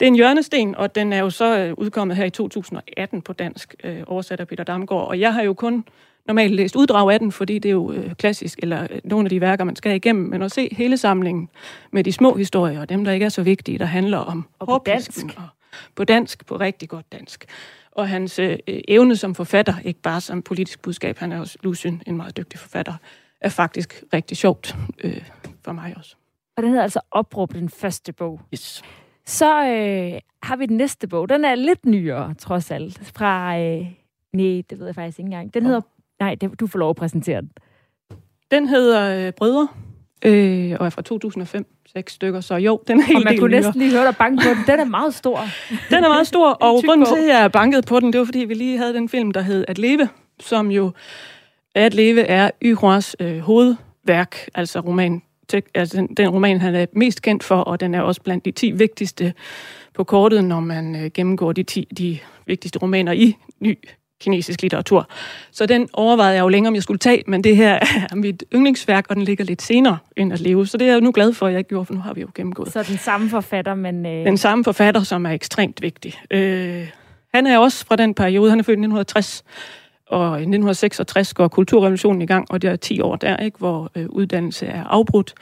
[0.00, 3.32] det er en hjørnesten, og den er jo så øh, udkommet her i 2018 på
[3.32, 5.08] dansk, øh, oversat af Peter Damgaard.
[5.08, 5.84] Og jeg har jo kun
[6.26, 9.30] normalt læst uddrag af den, fordi det er jo øh, klassisk, eller øh, nogle af
[9.30, 11.48] de værker, man skal igennem, men at se hele samlingen
[11.90, 14.66] med de små historier, og dem, der ikke er så vigtige, der handler om og
[14.66, 15.24] på dansk.
[15.36, 15.48] Og
[15.94, 17.44] på dansk, på rigtig godt dansk.
[17.92, 22.02] Og hans øh, evne som forfatter, ikke bare som politisk budskab, han er også Lucien,
[22.06, 22.94] en meget dygtig forfatter,
[23.40, 25.22] er faktisk rigtig sjovt øh,
[25.64, 26.16] for mig også.
[26.56, 28.40] Og den hedder altså Opråb, den første bog.
[28.54, 28.82] Yes.
[29.26, 31.28] Så øh, har vi den næste bog.
[31.28, 33.12] Den er lidt nyere, trods alt.
[33.14, 33.86] Fra, øh,
[34.32, 35.54] nej, det ved jeg faktisk ikke engang.
[35.54, 35.80] Den hedder
[36.20, 37.50] Nej, det, du får lov at præsentere den.
[38.50, 39.68] Den hedder øh, Brødre,
[40.24, 41.66] øh, og er fra 2005.
[41.92, 44.42] Seks stykker, så jo, den er helt Og man kunne næsten lige høre dig banke
[44.42, 44.64] på den.
[44.66, 45.40] Den er meget stor.
[45.90, 48.38] den er meget stor, og grunden til, at jeg bankede på den, det var, fordi
[48.38, 50.08] vi lige havde den film, der hed At leve,
[50.40, 50.90] som jo
[51.74, 55.22] At leve er Yhroas øh, hovedværk, altså roman
[55.74, 58.50] altså den, den roman, han er mest kendt for, og den er også blandt de
[58.50, 59.34] 10 vigtigste
[59.94, 63.78] på kortet, når man øh, gennemgår de 10 de vigtigste romaner i ny
[64.20, 65.08] kinesisk litteratur.
[65.52, 67.78] Så den overvejede jeg jo længe, om jeg skulle tage, men det her
[68.10, 70.66] er mit yndlingsværk, og den ligger lidt senere end at leve.
[70.66, 72.28] Så det er jeg nu glad for, at jeg gjorde, for nu har vi jo
[72.34, 72.72] gennemgået.
[72.72, 74.06] Så den samme forfatter, men...
[74.06, 74.24] Øh...
[74.24, 76.20] Den samme forfatter, som er ekstremt vigtig.
[76.30, 76.88] Øh,
[77.34, 79.44] han er også fra den periode, han er født i 1960,
[80.06, 83.90] og i 1966 går kulturrevolutionen i gang, og det er 10 år der, ikke, hvor
[83.94, 85.34] øh, uddannelse er afbrudt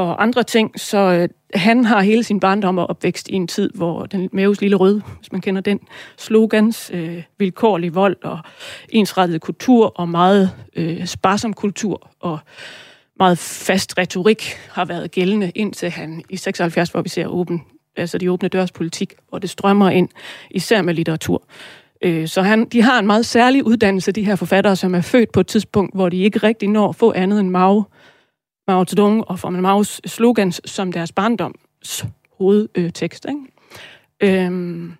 [0.00, 3.70] og andre ting, så øh, han har hele sin barndom og opvækst i en tid,
[3.74, 5.80] hvor den maves Lille Rød, hvis man kender den,
[6.18, 8.38] slogans, øh, vilkårlig vold og
[8.88, 12.38] ensrettet kultur og meget øh, sparsom kultur og
[13.18, 17.62] meget fast retorik har været gældende indtil han i 76, hvor vi ser åben,
[17.96, 20.08] altså de åbne dørs politik, hvor det strømmer ind,
[20.50, 21.42] især med litteratur.
[22.02, 25.32] Øh, så han, de har en meget særlig uddannelse, de her forfattere, som er født
[25.32, 27.84] på et tidspunkt, hvor de ikke rigtig når at få andet end Mao
[28.70, 32.04] Mao Zedong og Forman Maos slogans som deres barndoms
[32.38, 33.26] hovedtekst.
[33.28, 34.44] Ikke?
[34.44, 34.92] Øhm,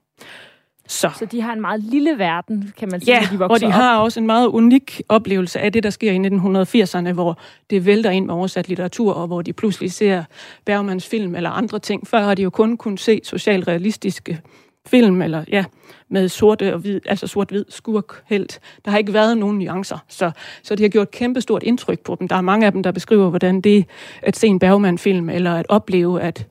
[0.87, 1.11] så.
[1.18, 3.72] så de har en meget lille verden, kan man sige, ja, de og de op.
[3.72, 7.38] har også en meget unik oplevelse af det, der sker i 1980'erne, hvor
[7.70, 10.24] det vælter ind med oversat litteratur, og hvor de pludselig ser
[10.64, 12.06] Bergmans film eller andre ting.
[12.06, 14.40] Før har de jo kun kunnet se socialrealistiske
[14.86, 15.64] film, eller ja,
[16.08, 18.60] med sorte og hvid, altså sort-hvid skurkhelt.
[18.84, 20.30] Der har ikke været nogen nuancer, så,
[20.62, 22.28] så det har gjort kæmpestort indtryk på dem.
[22.28, 23.84] Der er mange af dem, der beskriver, hvordan det
[24.22, 26.46] at se en Bergman-film, eller at opleve, at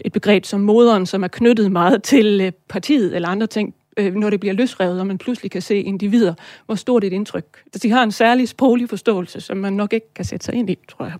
[0.00, 4.14] et begreb som moderen, som er knyttet meget til øh, partiet eller andre ting, øh,
[4.14, 6.34] når det bliver løsrevet, og man pludselig kan se individer,
[6.66, 7.44] hvor stort et indtryk.
[7.82, 10.76] De har en særlig sproglig forståelse, som man nok ikke kan sætte sig ind i,
[10.88, 11.14] tror jeg.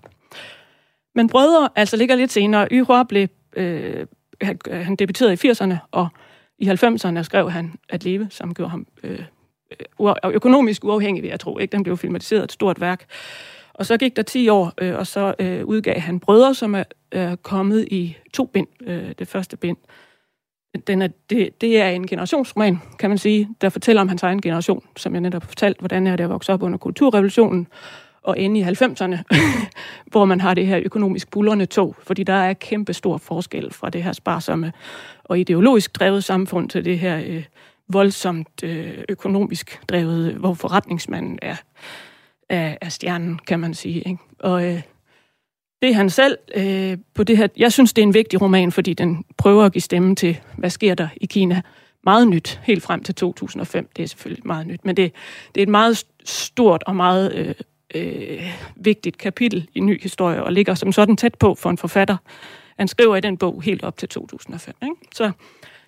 [1.14, 2.68] Men brødre, altså ligger lidt senere.
[2.70, 4.06] Yhua blev, øh,
[4.70, 6.08] han debuterede i 80'erne, og
[6.62, 9.22] i 90'erne skrev han At leve, som gjorde ham øh,
[10.00, 11.58] øh økonomisk uafhængig, vil jeg tro.
[11.58, 11.72] Ikke?
[11.72, 13.04] Den blev filmatiseret et stort værk.
[13.74, 16.84] Og så gik der 10 år, øh, og så øh, udgav han Brødre, som er
[17.12, 18.66] øh, kommet i to bind.
[18.86, 19.76] Øh, det første bind.
[20.86, 24.40] Den er, det, det er en generationsroman, kan man sige, der fortæller om hans egen
[24.40, 27.66] generation, som jeg netop har fortalt, hvordan er det at vokse op under kulturrevolutionen,
[28.22, 29.16] og ende i 90'erne,
[30.12, 33.90] hvor man har det her økonomisk bullerne tog, fordi der er kæmpe stor forskel fra
[33.90, 34.72] det her sparsomme
[35.24, 37.44] og ideologisk drevet samfund til det her øh,
[37.88, 41.56] voldsomt øh, økonomisk drevet, hvor forretningsmanden er,
[42.48, 43.98] er, er stjernen, kan man sige.
[43.98, 44.18] Ikke?
[44.38, 44.82] Og øh,
[45.82, 47.48] det er han selv øh, på det her.
[47.56, 50.70] Jeg synes, det er en vigtig roman, fordi den prøver at give stemme til, hvad
[50.70, 51.62] sker der i Kina.
[52.04, 53.88] Meget nyt, helt frem til 2005.
[53.96, 55.12] Det er selvfølgelig meget nyt, men det,
[55.54, 57.54] det er et meget stort og meget øh,
[57.94, 58.42] øh,
[58.76, 62.16] vigtigt kapitel i ny historie, og ligger som sådan tæt på for en forfatter.
[62.78, 64.74] Han skriver i den bog helt op til 2005.
[64.82, 64.94] Ikke?
[65.14, 65.32] Så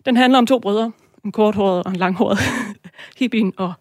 [0.06, 0.92] den handler om to brødre,
[1.24, 2.38] en korthåret og en langhåret,
[3.18, 3.72] hippien og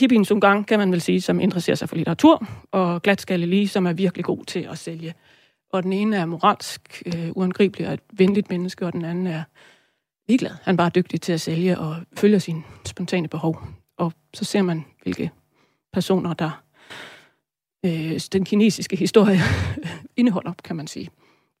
[0.00, 3.86] hippien Sungang, kan man vel sige, som interesserer sig for litteratur, og Glatskalle lige, som
[3.86, 5.14] er virkelig god til at sælge.
[5.72, 9.42] Og den ene er moralsk øh, uangribelig og et venligt menneske, og den anden er
[10.28, 10.50] ligeglad.
[10.62, 13.62] Han er bare dygtig til at sælge og følger sine spontane behov.
[13.98, 15.30] Og så ser man, hvilke
[15.92, 16.62] personer, der
[17.86, 19.38] øh, den kinesiske historie
[20.16, 21.10] indeholder, kan man sige,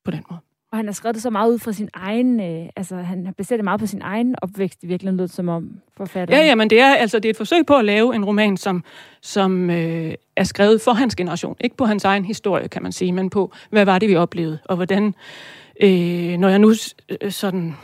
[0.04, 0.40] på den måde.
[0.72, 3.32] Og han har skrevet det så meget ud fra sin egen, øh, altså han har
[3.32, 6.40] baseret det meget på sin egen opvækst i virkeligheden, som om forfatteren.
[6.40, 8.56] Ja, ja, men det er, altså, det er et forsøg på at lave en roman,
[8.56, 8.84] som,
[9.20, 11.56] som øh, er skrevet for hans generation.
[11.60, 14.58] Ikke på hans egen historie, kan man sige, men på, hvad var det, vi oplevede,
[14.64, 15.14] og hvordan,
[15.82, 16.74] øh, når jeg nu
[17.20, 17.76] øh, sådan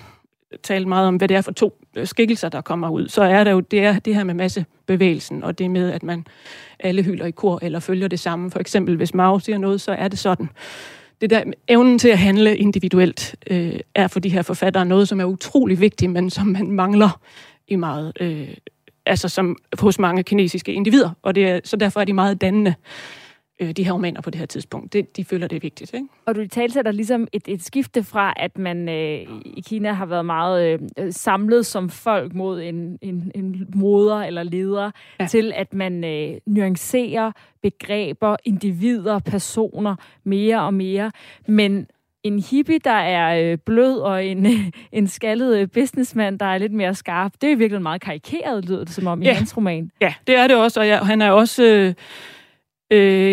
[0.62, 3.44] talt meget om, hvad det er for to øh, skikkelser, der kommer ud, så er
[3.44, 6.26] der jo det, er det her med massebevægelsen, og det med, at man
[6.78, 8.50] alle hylder i kor eller følger det samme.
[8.50, 10.48] For eksempel, hvis Mao siger noget, så er det sådan.
[11.20, 15.20] Det der evnen til at handle individuelt øh, er for de her forfattere noget, som
[15.20, 17.20] er utrolig vigtigt, men som man mangler
[17.68, 18.48] i meget, øh,
[19.06, 22.70] altså som hos mange kinesiske individer, og det er, så derfor er de meget dannende
[22.70, 23.25] øh,
[23.60, 24.92] de her romaner på det her tidspunkt.
[24.92, 25.94] Det, de føler, det er vigtigt.
[25.94, 26.06] Ikke?
[26.26, 30.26] Og du talsætter ligesom et, et skifte fra, at man øh, i Kina har været
[30.26, 34.90] meget øh, samlet som folk mod en, en, en moder eller leder,
[35.20, 35.26] ja.
[35.26, 41.12] til at man øh, nuancerer begreber, individer, personer mere og mere.
[41.48, 41.86] Men
[42.22, 44.46] en hippie, der er øh, blød, og en,
[44.92, 47.32] en skaldet øh, businessman, der er lidt mere skarp.
[47.40, 49.32] Det er virkelig meget karikeret, lyder det som om i ja.
[49.32, 49.90] hans roman.
[50.00, 51.64] Ja, det er det også, og ja, han er også...
[51.64, 51.94] Øh
[52.92, 53.25] Øh,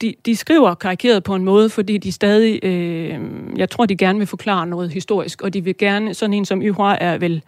[0.00, 3.20] de, de skriver karikeret på en måde, fordi de stadig, øh,
[3.56, 6.62] jeg tror, de gerne vil forklare noget historisk, og de vil gerne, sådan en som
[6.62, 7.42] Yhua er vel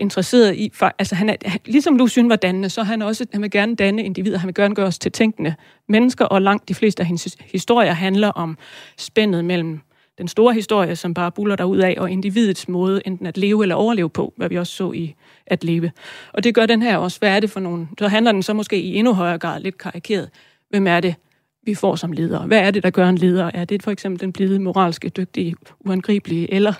[0.00, 3.50] interesseret i, for, altså han er, ligesom Lucien var dannende, så han også, han vil
[3.50, 5.54] gerne danne individer, han vil gerne gøre os til tænkende
[5.88, 8.58] mennesker, og langt de fleste af hendes historier handler om
[8.96, 9.80] spændet mellem
[10.18, 13.64] den store historie, som bare buller der ud af, og individets måde enten at leve
[13.64, 15.14] eller overleve på, hvad vi også så i
[15.46, 15.92] at leve.
[16.32, 17.18] Og det gør den her også.
[17.18, 17.88] Hvad er det for nogen?
[17.98, 20.30] Så handler den så måske i endnu højere grad lidt karikeret
[20.74, 21.14] Hvem er det,
[21.62, 22.46] vi får som ledere?
[22.46, 23.50] Hvad er det, der gør en leder?
[23.54, 26.72] Er det for eksempel den blide, moralske, dygtige, uangribelige, eller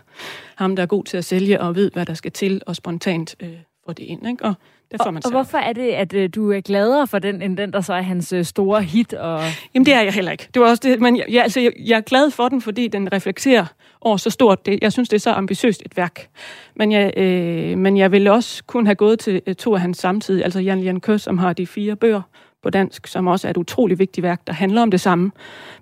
[0.57, 3.35] ham, der er god til at sælge og ved, hvad der skal til, og spontant
[3.41, 3.49] øh,
[3.87, 4.29] får det ind?
[4.29, 4.45] Ikke?
[4.45, 4.55] Og
[4.91, 7.43] det får man og, og hvorfor er det, at øh, du er gladere for den,
[7.43, 9.15] end den, der så er hans øh, store hit?
[9.15, 9.43] Og...
[9.75, 10.49] Jamen, det er jeg heller ikke.
[10.55, 12.89] Det var også det, men jeg, jeg, altså, jeg, jeg er glad for den, fordi
[12.89, 13.67] den reflekterer
[14.01, 14.67] over så stort.
[14.67, 16.29] Det, jeg synes, det er så ambitiøst et værk.
[16.77, 19.99] Men jeg, øh, men jeg ville også kunne have gået til øh, to af hans
[19.99, 22.23] samtidige, altså Jan Jan Køs, som har de fire bøger,
[22.65, 25.31] på dansk, som også er et utroligt vigtigt værk, der handler om det samme.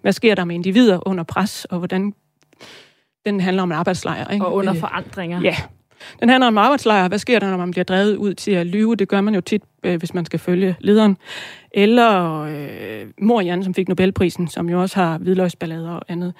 [0.01, 2.15] Hvad sker der med individer under pres, og hvordan
[3.27, 4.29] den handler om arbejdslejr.
[4.29, 4.47] Ikke?
[4.47, 5.41] Og under øh, forandringer.
[5.41, 5.57] Ja.
[6.21, 7.09] Den handler om arbejdslejr.
[7.09, 8.97] Hvad sker der, når man bliver drevet ud til at lyve?
[8.97, 11.17] Det gør man jo tit, øh, hvis man skal følge lederen.
[11.71, 16.35] Eller øh, Mor Jan, som fik Nobelprisen, som jo også har hvidløgsballader og andet.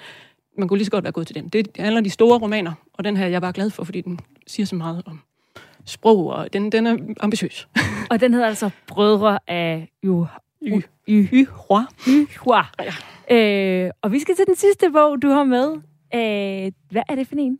[0.57, 1.49] Man kunne lige så godt være gået til dem.
[1.49, 4.01] Det handler om de store romaner, og den her jeg er bare glad for, fordi
[4.01, 5.19] den siger så meget om
[5.85, 7.67] sprog, og den, den er ambitiøs.
[8.11, 10.27] og den hedder altså Brødre af Yu
[10.67, 10.83] Y.
[11.07, 11.47] Y.
[11.47, 11.85] Hua.
[12.07, 12.27] Y.
[12.37, 12.63] Hua.
[12.79, 12.93] Ja.
[13.35, 15.71] Øh, og vi skal til den sidste bog, du har med.
[16.15, 17.59] Øh, hvad er det for en?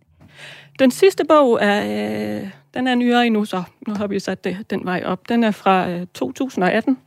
[0.80, 1.84] Den sidste bog er,
[2.42, 5.30] øh, den er nyere endnu, så nu har vi sat det, den vej op.
[5.30, 6.98] Den er fra øh, 2018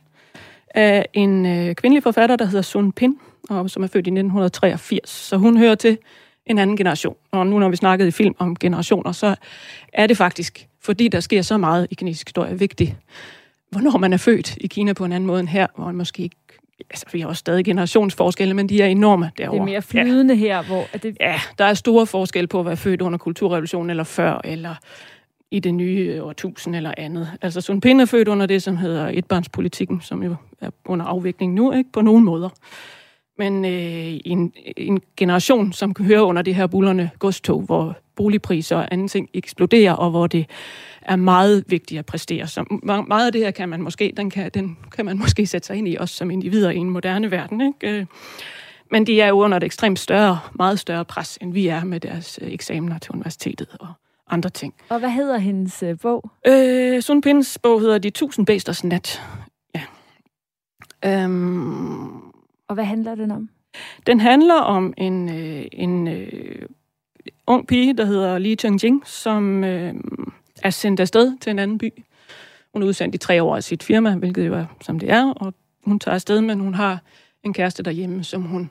[0.75, 5.09] af en øh, kvindelig forfatter, der hedder Sun Pin, og som er født i 1983.
[5.09, 5.97] Så hun hører til
[6.45, 7.15] en anden generation.
[7.31, 9.35] Og nu når vi snakkede i film om generationer, så
[9.93, 12.95] er det faktisk, fordi der sker så meget i kinesisk historie, vigtigt,
[13.69, 16.23] hvornår man er født i Kina på en anden måde end her, hvor man måske
[16.23, 16.35] ikke
[16.89, 19.55] altså, vi har også stadig generationsforskelle, men de er enorme derovre.
[19.55, 20.39] Det er mere flydende ja.
[20.39, 20.85] her, hvor...
[20.93, 21.17] Er det...
[21.19, 24.75] Ja, der er store forskelle på at være født under kulturrevolutionen, eller før, eller
[25.51, 27.29] i det nye årtusind eller andet.
[27.41, 31.53] Altså Sun Pin er født under det, som hedder etbarnspolitikken, som jo er under afvikling
[31.53, 32.49] nu, ikke på nogen måder
[33.37, 38.75] men øh, en, en generation, som kan høre under det her bullerne godstog, hvor boligpriser
[38.75, 40.45] og andre ting eksploderer, og hvor det
[41.01, 42.47] er meget vigtigt at præstere.
[42.47, 45.67] Så meget af det her kan man måske, den kan, den kan man måske sætte
[45.67, 47.61] sig ind i, også som individer i en moderne verden.
[47.61, 47.99] Ikke?
[47.99, 48.05] Øh,
[48.91, 51.99] men de er jo under et ekstremt større, meget større pres, end vi er med
[51.99, 53.87] deres øh, eksamener til universitetet og
[54.29, 54.73] andre ting.
[54.89, 56.31] Og hvad hedder hendes øh, bog?
[56.47, 59.21] Øh, Sun Pins bog hedder De Tusind Bæsters Nat.
[59.75, 59.81] Ja.
[61.05, 62.07] Øhm,
[62.67, 63.49] og hvad handler den om?
[64.07, 66.61] Den handler om en, øh, en øh,
[67.47, 69.93] ung pige, der hedder Li Chongjing, som øh,
[70.63, 71.93] er sendt afsted til en anden by.
[72.73, 75.33] Hun er udsendt i tre år af sit firma, hvilket jo er, som det er,
[75.33, 75.53] og
[75.85, 77.01] hun tager afsted, men hun har
[77.43, 78.69] en kæreste derhjemme, som hun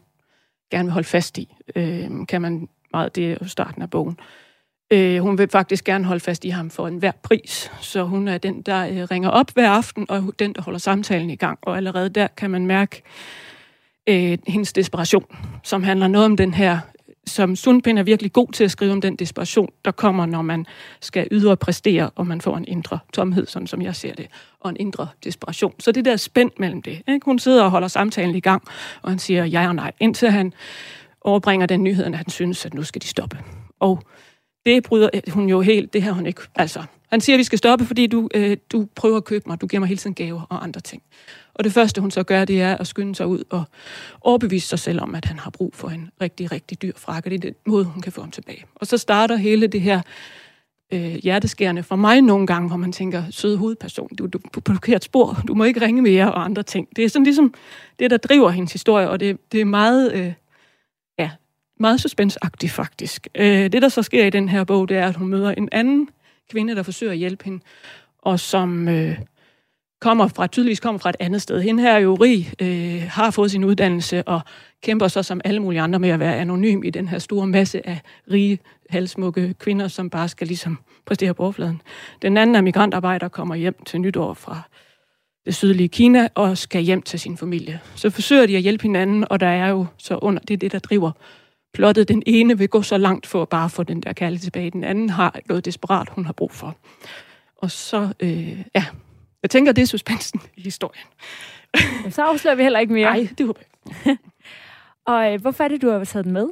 [0.71, 1.55] gerne vil holde fast i.
[1.77, 4.19] Øh, kan man meget, det er jo starten af bogen.
[4.91, 8.39] Øh, hun vil faktisk gerne holde fast i ham for enhver pris, så hun er
[8.39, 11.59] den, der øh, ringer op hver aften, og den, der holder samtalen i gang.
[11.63, 13.03] Og allerede der kan man mærke,
[14.07, 15.25] øh, hendes desperation,
[15.63, 16.79] som handler noget om den her,
[17.27, 20.66] som Sundpind er virkelig god til at skrive om den desperation, der kommer, når man
[21.00, 24.27] skal yde og præstere, og man får en indre tomhed, sådan som jeg ser det,
[24.60, 25.74] og en indre desperation.
[25.79, 27.02] Så det der spændt mellem det.
[27.08, 27.24] Ikke?
[27.24, 28.62] Hun sidder og holder samtalen i gang,
[29.02, 30.52] og han siger ja og nej, indtil han
[31.20, 33.38] overbringer den nyhed, at han synes, at nu skal de stoppe.
[33.81, 34.02] Og
[34.66, 36.83] det bryder hun jo helt, det her hun ikke, altså.
[37.10, 39.66] Han siger, at vi skal stoppe, fordi du, øh, du prøver at købe mig, du
[39.66, 41.02] giver mig hele tiden gaver og andre ting.
[41.57, 43.65] Og det første, hun så gør, det er at skynde sig ud og
[44.21, 47.31] overbevise sig selv om, at han har brug for en rigtig, rigtig dyr frakke.
[47.31, 48.65] Det er den måde, hun kan få ham tilbage.
[48.75, 50.00] Og så starter hele det her
[50.92, 55.04] øh, hjerteskærende for mig nogle gange, hvor man tænker, søde hovedperson, du, du på blokeret
[55.04, 56.88] spor, du må ikke ringe mere og andre ting.
[56.96, 57.54] Det er sådan ligesom
[57.98, 60.33] det, der driver hendes historie, og det, det er meget, øh,
[61.19, 61.31] ja,
[61.81, 63.29] meget suspensagtigt faktisk.
[63.35, 65.69] Øh, det, der så sker i den her bog, det er, at hun møder en
[65.73, 66.09] anden
[66.50, 67.61] kvinde, der forsøger at hjælpe hende,
[68.19, 69.19] og som øh,
[70.01, 71.61] kommer fra, tydeligvis kommer fra et andet sted.
[71.61, 74.40] Hende her er jo rig, øh, har fået sin uddannelse og
[74.83, 77.88] kæmper så som alle mulige andre med at være anonym i den her store masse
[77.88, 78.01] af
[78.33, 78.59] rige,
[78.90, 81.83] halsmukke kvinder, som bare skal ligesom præstere på overfladen.
[82.23, 84.63] Den anden er migrantarbejder, kommer hjem til nytår fra
[85.47, 87.81] det sydlige Kina og skal hjem til sin familie.
[87.94, 90.73] Så forsøger de at hjælpe hinanden, og der er jo så under, det er det,
[90.73, 91.11] der driver
[91.75, 92.09] plottet.
[92.09, 94.71] Den ene vil gå så langt for at bare få den der kærlighed tilbage.
[94.71, 96.77] Den anden har noget desperat, hun har brug for.
[97.57, 98.85] Og så, øh, ja,
[99.47, 101.07] jeg tænker, det er suspensen i historien.
[102.11, 103.11] Så afslører vi heller ikke mere.
[103.11, 103.61] Nej, det håber
[104.07, 104.17] jeg
[105.15, 106.49] Og øh, hvorfor er det, du har taget den med?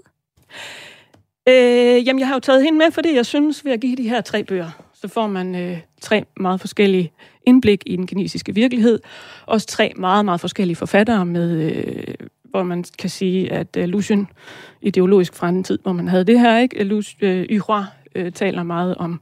[1.48, 4.08] Øh, jamen, jeg har jo taget hende med, fordi jeg synes, ved at give de
[4.08, 7.12] her tre bøger, så får man øh, tre meget forskellige
[7.46, 9.00] indblik i den kinesiske virkelighed.
[9.46, 12.14] Også tre meget, meget forskellige forfattere, med, øh,
[12.44, 14.28] hvor man kan sige, at øh, Lucien,
[14.82, 16.84] ideologisk fra en tid, hvor man havde det her, ikke?
[16.84, 17.84] Lucien, øh, Yhua,
[18.14, 19.20] øh, taler meget om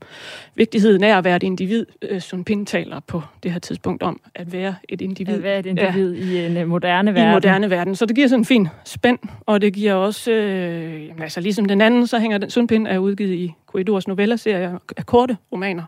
[0.54, 1.86] vigtigheden af at være et individ.
[2.02, 5.34] Øh, Sun Pin taler på det her tidspunkt om at være et individ.
[5.34, 6.42] At være et individ ja.
[6.42, 7.30] i en uh, moderne verden.
[7.30, 7.94] I moderne verden.
[7.94, 11.64] Så det giver sådan en fin spænd, og det giver også, øh, jamen, altså ligesom
[11.64, 15.84] den anden, så hænger den, Sun Pin er udgivet i Corridors novellerserie af korte romaner.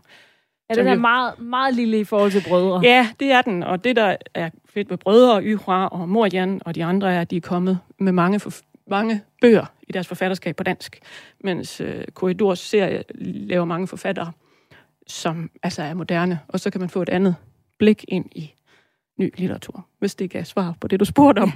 [0.69, 2.81] Ja, den er meget, meget lille i forhold til brødre.
[2.83, 3.63] Ja, det er den.
[3.63, 7.21] Og det, der er fedt med brødre, Yhua og Mor Jan og de andre, er,
[7.21, 8.51] at de er kommet med mange, for,
[8.87, 10.99] mange bøger i deres forfatterskab på dansk,
[11.43, 14.31] mens øh, Korridors serie laver mange forfattere,
[15.07, 17.35] som altså er moderne, og så kan man få et andet
[17.77, 18.53] blik ind i
[19.19, 21.51] ny litteratur, hvis det gav svar på det, du spurgte om.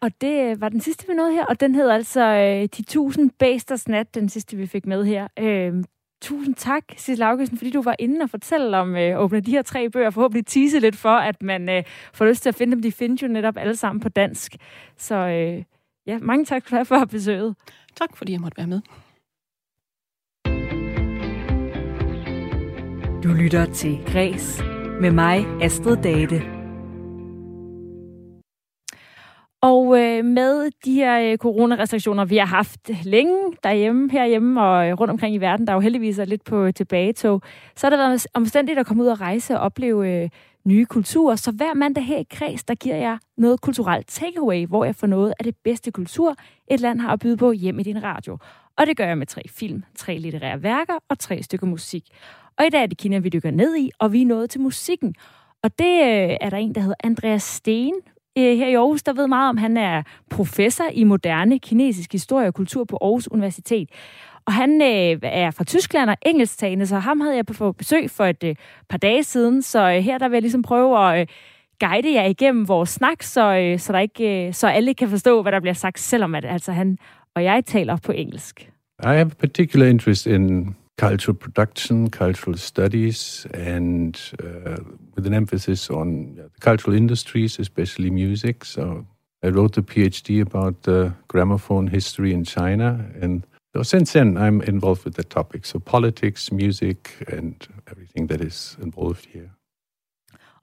[0.00, 2.82] Og det øh, var den sidste, vi nåede her, og den hedder altså øh, De
[2.82, 5.28] Tusind Bæsters Nat, den sidste, vi fik med her.
[5.38, 5.84] Øh,
[6.22, 9.62] tusind tak, Sissel Augustin, fordi du var inde og fortælle om øh, åbne de her
[9.62, 11.82] tre bøger, forhåbentlig tease lidt for, at man øh,
[12.12, 12.82] får lyst til at finde dem.
[12.82, 14.56] De findes jo netop alle sammen på dansk.
[14.96, 15.62] Så øh,
[16.06, 17.56] Ja, mange tak for, for besøget.
[17.96, 18.80] Tak, fordi jeg måtte være med.
[23.22, 24.62] Du lytter til Græs
[25.00, 26.42] med mig, Astrid Date.
[29.62, 34.94] Og øh, med de her øh, coronarestriktioner, vi har haft længe derhjemme, herhjemme og øh,
[35.00, 37.42] rundt omkring i verden, der jo heldigvis er lidt på tilbagetog,
[37.76, 40.30] så har det været omstændigt at komme ud og rejse og opleve øh,
[40.66, 41.36] nye kulturer.
[41.36, 45.06] Så hver mandag her i Kreds, der giver jeg noget kulturelt takeaway, hvor jeg får
[45.06, 46.34] noget af det bedste kultur,
[46.70, 48.38] et land har at byde på hjem i din radio.
[48.78, 52.04] Og det gør jeg med tre film, tre litterære værker og tre stykker musik.
[52.58, 54.60] Og i dag er det Kina, vi dykker ned i, og vi er nået til
[54.60, 55.14] musikken.
[55.62, 57.94] Og det øh, er der en, der hedder Andreas Sten
[58.38, 59.56] øh, her i Aarhus, der ved meget om.
[59.56, 63.88] Han er professor i moderne kinesisk historie og kultur på Aarhus Universitet.
[64.46, 68.24] Og han øh, er fra Tyskland og engelsktalende, så ham havde jeg på besøg for
[68.24, 68.54] et øh,
[68.88, 69.62] par dage siden.
[69.62, 71.26] Så øh, her der vil jeg ligesom prøve at øh,
[71.80, 75.42] guide jer igennem vores snak, så, øh, så, der ikke, øh, så alle kan forstå,
[75.42, 76.98] hvad der bliver sagt, selvom at, altså, han
[77.34, 78.70] og jeg taler på engelsk.
[79.02, 84.76] I have a particular interest in cultural production, cultural studies, and uh,
[85.16, 88.64] with an emphasis on the cultural industries, especially music.
[88.64, 89.04] So
[89.42, 93.42] I wrote a PhD about the gramophone history in China, and
[93.76, 95.64] So since then, I'm involved with the topic.
[95.64, 97.56] So politics, music, and
[97.90, 99.50] everything that is involved here.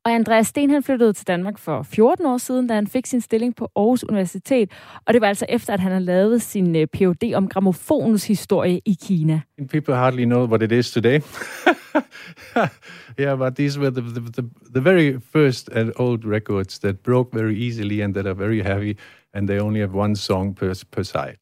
[0.05, 3.21] Og Andreas Sten han flyttede til Danmark for 14 år siden, da han fik sin
[3.21, 4.71] stilling på Aarhus Universitet.
[5.05, 7.33] Og det var altså efter, at han havde lavet sin øh, Ph.D.
[7.35, 9.41] om gramofonens historie i Kina.
[9.69, 11.19] People hardly know what it is today.
[13.19, 17.39] yeah, but these were the, the, the, the very first and old records that broke
[17.39, 18.97] very easily and that are very heavy,
[19.33, 21.37] and they only have one song per, per side.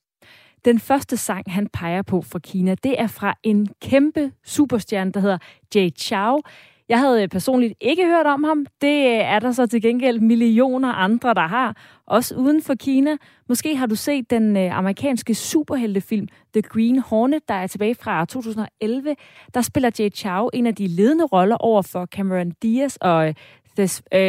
[0.66, 5.20] Den første sang, han peger på fra Kina, det er fra en kæmpe superstjerne, der
[5.20, 5.38] hedder
[5.76, 6.42] Jay Chou.
[6.90, 8.66] Jeg havde øh, personligt ikke hørt om ham.
[8.82, 11.76] Det øh, er der så til gengæld millioner andre, der har.
[12.08, 13.18] Også uden for Kina.
[13.50, 18.26] Måske har du set den øh, amerikanske superheltefilm The Green Hornet, der er tilbage fra
[18.26, 19.16] 2011.
[19.54, 23.36] Der spiller Jay Chou en af de ledende roller over for Cameron Diaz og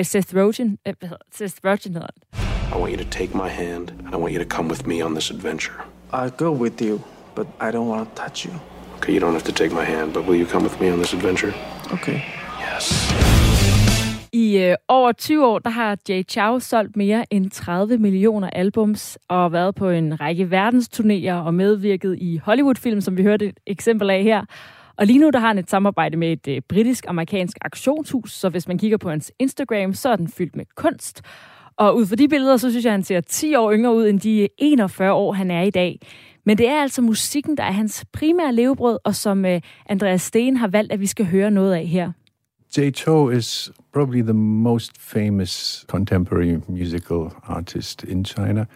[0.03, 0.79] Seth Rogen.
[1.33, 2.09] Seth Rogen hedder
[2.77, 5.05] I want you to take my hand, and I want you to come with me
[5.05, 5.75] on this adventure.
[6.13, 7.01] I'll go with you,
[7.35, 8.53] but I don't want to touch you.
[8.97, 10.99] Okay, you don't have to take my hand, but will you come with me on
[10.99, 11.55] this adventure?
[11.93, 12.23] Okay.
[12.61, 13.13] Yes.
[14.33, 19.19] I øh, over 20 år, der har Jay Chou solgt mere end 30 millioner albums
[19.29, 24.11] og været på en række verdensturnéer og medvirket i Hollywood-film, som vi hørte et eksempel
[24.11, 24.45] af her.
[24.97, 28.69] Og lige nu der har han et samarbejde med et øh, britisk-amerikansk auktionshus, så hvis
[28.69, 31.23] man kigger på hans Instagram, så er den fyldt med kunst.
[31.81, 34.09] Og ud fra de billeder, så synes jeg, at han ser 10 år yngre ud
[34.09, 36.01] end de 41 år, han er i dag.
[36.47, 40.57] Men det er altså musikken, der er hans primære levebrød, og som øh, Andreas Sten
[40.57, 42.13] har valgt, at vi skal høre noget af her.
[42.77, 48.67] Jay Cho is probably the most famous contemporary musical artist in China.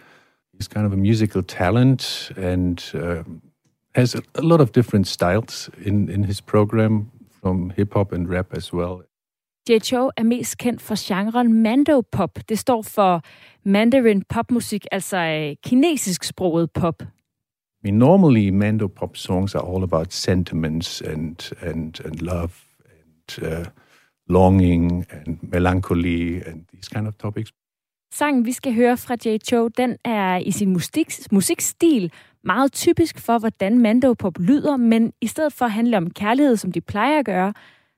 [0.53, 3.23] He's kind of a musical talent and uh,
[3.95, 8.29] has a, a lot of different styles in, in his program, from hip hop and
[8.29, 9.01] rap as well.
[9.69, 12.39] Jay Cho er mest kendt for genren Mando-pop.
[12.49, 13.21] Det står for
[13.63, 17.01] Mandarin popmusik, altså øh, kinesisk sproget pop.
[17.01, 17.05] I
[17.83, 22.51] mean, normally Mando pop songs are all about sentiments and and and love
[22.85, 23.65] and uh,
[24.29, 27.51] longing and melancholy and these kind of topics.
[28.13, 32.11] Sangen, vi skal høre fra Jay Cho, den er i sin musik, musikstil
[32.43, 36.71] meget typisk for, hvordan mandopop lyder, men i stedet for at handle om kærlighed, som
[36.71, 37.53] de plejer at gøre,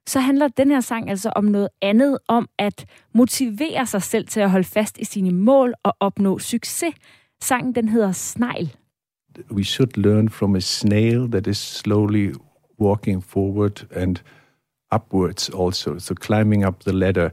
[0.08, 4.39] så handler den her sang altså om noget andet, om at motivere sig selv til
[4.39, 6.93] at holde fast i sine mål og opnå succes.
[7.41, 8.76] Sangen, den hedder Snegl.
[9.51, 12.34] We should learn from a snail that is slowly
[12.80, 14.18] walking forward and
[14.95, 17.30] upwards also, so climbing up the ladder.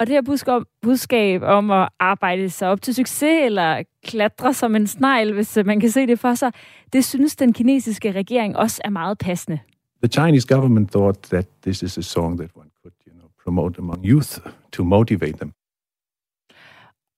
[0.00, 4.76] Og det her budskab, budskab om at arbejde sig op til succes, eller klatre som
[4.76, 6.52] en snegl, hvis man kan se det for sig,
[6.92, 9.58] det synes den kinesiske regering også er meget passende.
[10.06, 13.78] The Chinese government thought that this is a song that one could, you know, promote
[13.78, 14.38] among youth
[14.72, 15.52] to motivate them.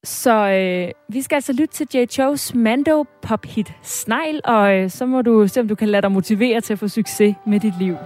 [0.04, 4.90] Så øh, vi skal altså lytte til Jay Cho's Mando pop hit Snegl, og øh,
[4.90, 7.60] så må du se, om du kan lade dig motivere til at få succes med
[7.60, 7.96] dit liv.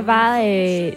[0.00, 0.92] Her var øh,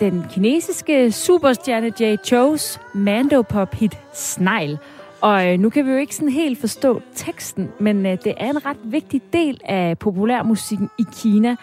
[0.00, 4.78] den kinesiske superstjerne Jay Cho's Mando-pop-hit Snegl.
[5.20, 8.50] Og øh, nu kan vi jo ikke sådan helt forstå teksten, men øh, det er
[8.50, 11.56] en ret vigtig del af populærmusikken i Kina.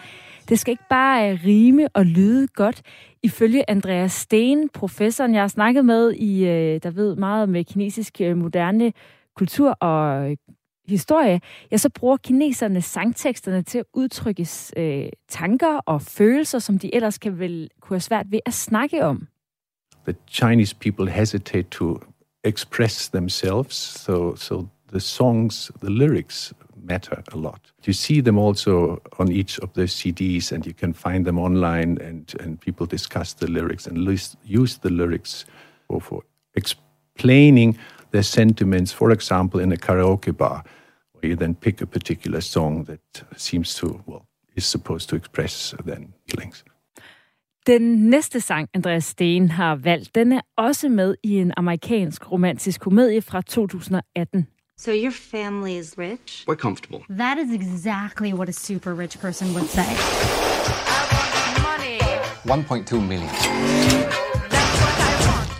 [0.48, 2.82] Det skal ikke bare øh, rime og lyde godt.
[3.22, 7.64] Ifølge Andreas Sten, professoren, jeg har snakket med, i, øh, der ved meget med øh,
[7.64, 8.92] kinesisk øh, moderne
[9.36, 10.36] kultur og øh,
[10.86, 16.94] historie, ja, så bruger kineserne sangteksterne til at udtrykke øh, tanker og følelser, som de
[16.94, 19.28] ellers kan vel kunne have svært ved at snakke om.
[20.04, 22.00] the Chinese people hesitate to
[22.44, 23.74] express themselves.
[23.76, 27.72] So, so the songs, the lyrics matter a lot.
[27.84, 31.98] You see them also on each of the CDs, and you can find them online,
[31.98, 33.96] and, and people discuss the lyrics and
[34.44, 35.46] use the lyrics
[35.88, 36.22] for, for
[36.54, 37.78] explaining
[38.14, 40.62] their sentiments, for example, in a karaoke bar,
[41.12, 45.74] where you then pick a particular song that seems to, well, is supposed to express
[45.84, 46.64] then feelings.
[47.66, 52.80] Den næste sang, Andreas Steen har valgt, den er også med i en amerikansk romantisk
[52.80, 54.46] komedie fra 2018.
[54.78, 56.44] So your family is rich?
[56.48, 57.16] We're comfortable.
[57.18, 59.90] That is exactly what a super rich person would say.
[61.62, 61.98] Money.
[62.44, 64.03] 1.2 million.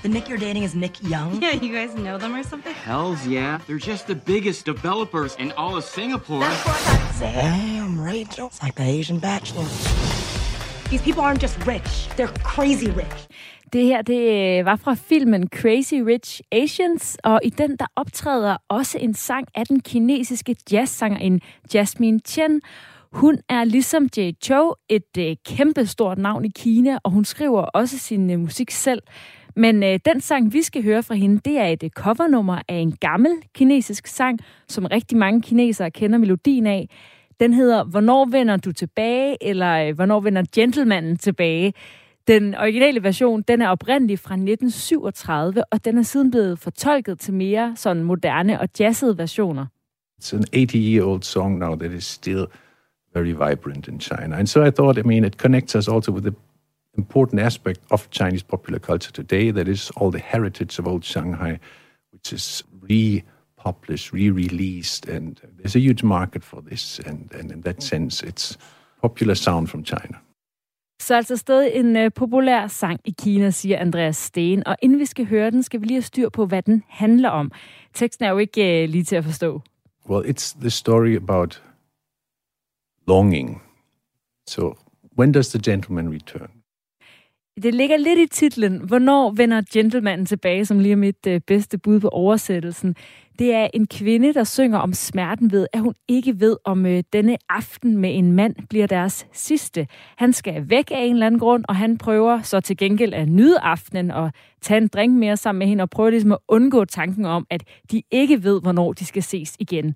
[0.04, 1.40] The Nick you're dating is Nick Young?
[1.42, 2.74] Yeah, you guys know them or something?
[2.74, 3.58] Hells yeah.
[3.66, 6.46] They're just the biggest developers in all of Singapore.
[7.18, 8.48] Damn, Rachel.
[8.48, 9.64] It's like the Asian Bachelor.
[10.90, 13.28] These people aren't just rich, they're crazy rich.
[13.72, 18.56] Det her, det øh, var fra filmen Crazy Rich Asians, og i den, der optræder
[18.68, 21.40] også en sang af den kinesiske jazzsangerinde
[21.74, 22.60] Jasmine Chen.
[23.12, 27.98] Hun er ligesom Jay Chou et øh, kæmpestort navn i Kina, og hun skriver også
[27.98, 29.02] sin øh, musik selv.
[29.56, 32.74] Men øh, den sang, vi skal høre fra hende, det er et øh, covernummer af
[32.74, 34.38] en gammel kinesisk sang,
[34.68, 36.88] som rigtig mange kinesere kender melodien af.
[37.40, 41.72] Den hedder Hvornår vender du tilbage, eller øh, Hvornår vender gentlemanen tilbage.
[42.28, 47.34] Den originale version, den er oprindelig fra 1937, og den er siden blevet fortolket til
[47.34, 49.66] mere sådan moderne og jazzede versioner.
[50.22, 52.46] It's an 80-year-old song now that is still
[53.14, 54.36] very vibrant in China.
[54.36, 56.34] And so I thought, I mean, it connects us also with the
[56.96, 61.58] important aspect of Chinese popular culture today, that is all the heritage of old Shanghai,
[62.12, 67.00] which is republished, re-released, and there's a huge market for this.
[67.00, 68.56] And, and in that sense, it's
[69.02, 70.18] popular sound from China.
[71.00, 74.66] Så altså stadig en uh, populær sang i Kina, siger Andreas Sten.
[74.66, 77.28] Og inden vi skal høre den, skal vi lige have styr på, hvad den handler
[77.28, 77.52] om.
[77.94, 79.62] Teksten er jo ikke uh, lige til at forstå.
[80.08, 81.62] Well, it's the story about
[83.08, 83.62] longing.
[84.48, 84.74] So,
[85.18, 86.50] when does the gentleman return?
[87.62, 91.78] Det ligger lidt i titlen, hvornår vender gentlemanen tilbage, som lige er mit øh, bedste
[91.78, 92.96] bud på oversættelsen.
[93.38, 97.02] Det er en kvinde, der synger om smerten ved, at hun ikke ved, om øh,
[97.12, 99.86] denne aften med en mand bliver deres sidste.
[100.16, 103.28] Han skal væk af en eller anden grund, og han prøver så til gengæld at
[103.28, 104.30] nyde aftenen og
[104.62, 107.64] tage en drink mere sammen med hende, og prøver ligesom at undgå tanken om, at
[107.90, 109.94] de ikke ved, hvornår de skal ses igen.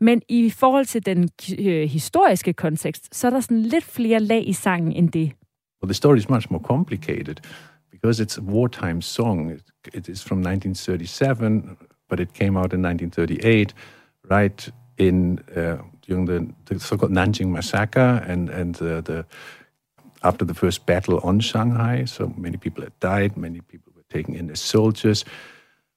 [0.00, 4.48] Men i forhold til den øh, historiske kontekst, så er der sådan lidt flere lag
[4.48, 5.32] i sangen end det.
[5.80, 7.40] Well, the story is much more complicated
[7.90, 9.50] because it's a wartime song.
[9.50, 9.62] It,
[9.92, 11.76] it is from 1937,
[12.08, 13.72] but it came out in 1938,
[14.28, 14.68] right
[14.98, 19.24] in uh, during the, the, so-called Nanjing massacre and and uh, the
[20.22, 22.04] after the first battle on Shanghai.
[22.04, 23.36] So many people had died.
[23.36, 25.24] Many people were taken in as soldiers.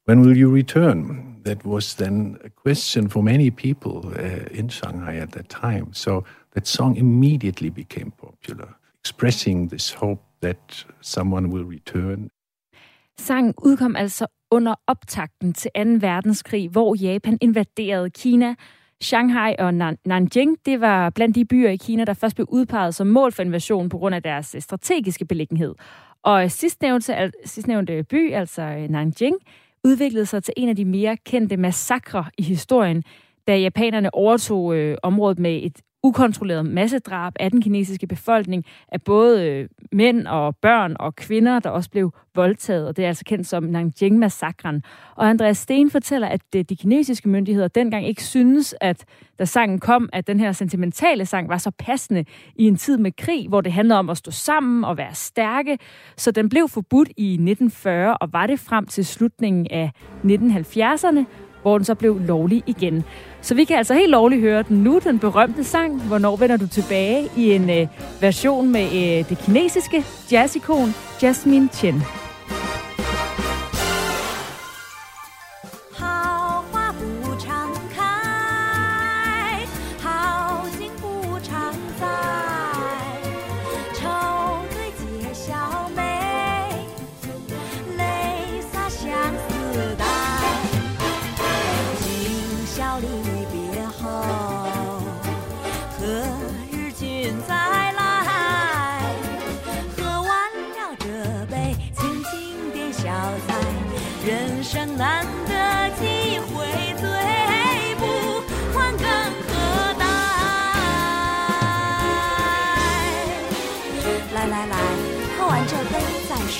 [0.04, 1.40] When will you return?
[1.42, 5.92] That was then a question for many people uh, in Shanghai at that time.
[5.92, 8.76] So that song immediately became popular.
[9.04, 12.30] Expressing this hope that someone will return.
[13.18, 15.80] Sangen udkom altså under optakten til 2.
[16.00, 18.54] verdenskrig, hvor Japan invaderede Kina.
[19.02, 19.74] Shanghai og
[20.04, 23.42] Nanjing, det var blandt de byer i Kina, der først blev udpeget som mål for
[23.42, 25.74] invasion på grund af deres øh, strategiske beliggenhed.
[26.22, 29.36] Og sidstnævnte, sidstnævnte by, altså øh, Nanjing,
[29.84, 33.02] udviklede sig til en af de mere kendte massakre i historien,
[33.46, 39.48] da japanerne overtog øh, området med et ukontrolleret massedrab af den kinesiske befolkning, af både
[39.48, 43.46] øh, mænd og børn og kvinder, der også blev voldtaget, og det er altså kendt
[43.46, 44.82] som Nanjing-massakren.
[45.16, 49.04] Og Andreas Sten fortæller, at øh, de kinesiske myndigheder dengang ikke synes, at
[49.38, 52.24] da sangen kom, at den her sentimentale sang var så passende
[52.56, 55.78] i en tid med krig, hvor det handlede om at stå sammen og være stærke,
[56.16, 59.90] så den blev forbudt i 1940 og var det frem til slutningen af
[60.24, 61.24] 1970'erne,
[61.64, 63.04] hvor den så blev lovlig igen.
[63.40, 66.66] Så vi kan altså helt lovligt høre den nu, den berømte sang, Hvornår vender du
[66.66, 67.86] tilbage, i en øh,
[68.20, 72.02] version med øh, det kinesiske jazzikon Jasmine Chen.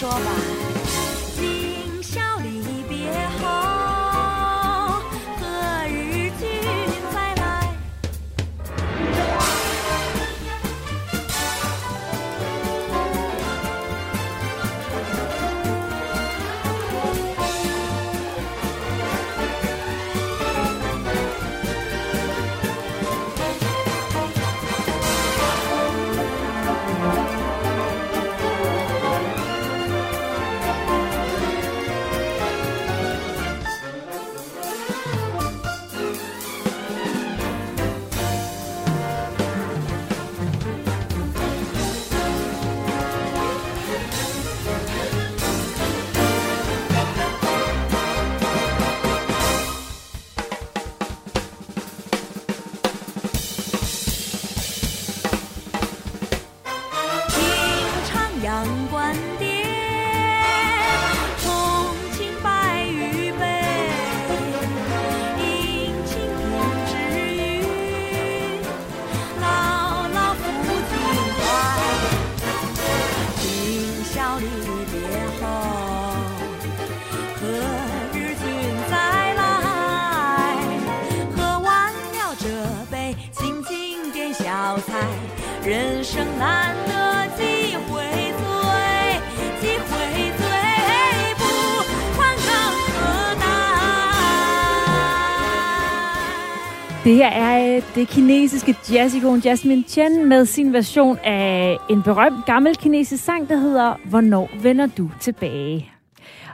[0.05, 0.53] 说吧。
[97.95, 104.01] Det kinesiske jazzikon Jasmine Chen med sin version af en berømt gammel kinesisk sang, der hedder
[104.05, 105.90] Hvornår vender du tilbage?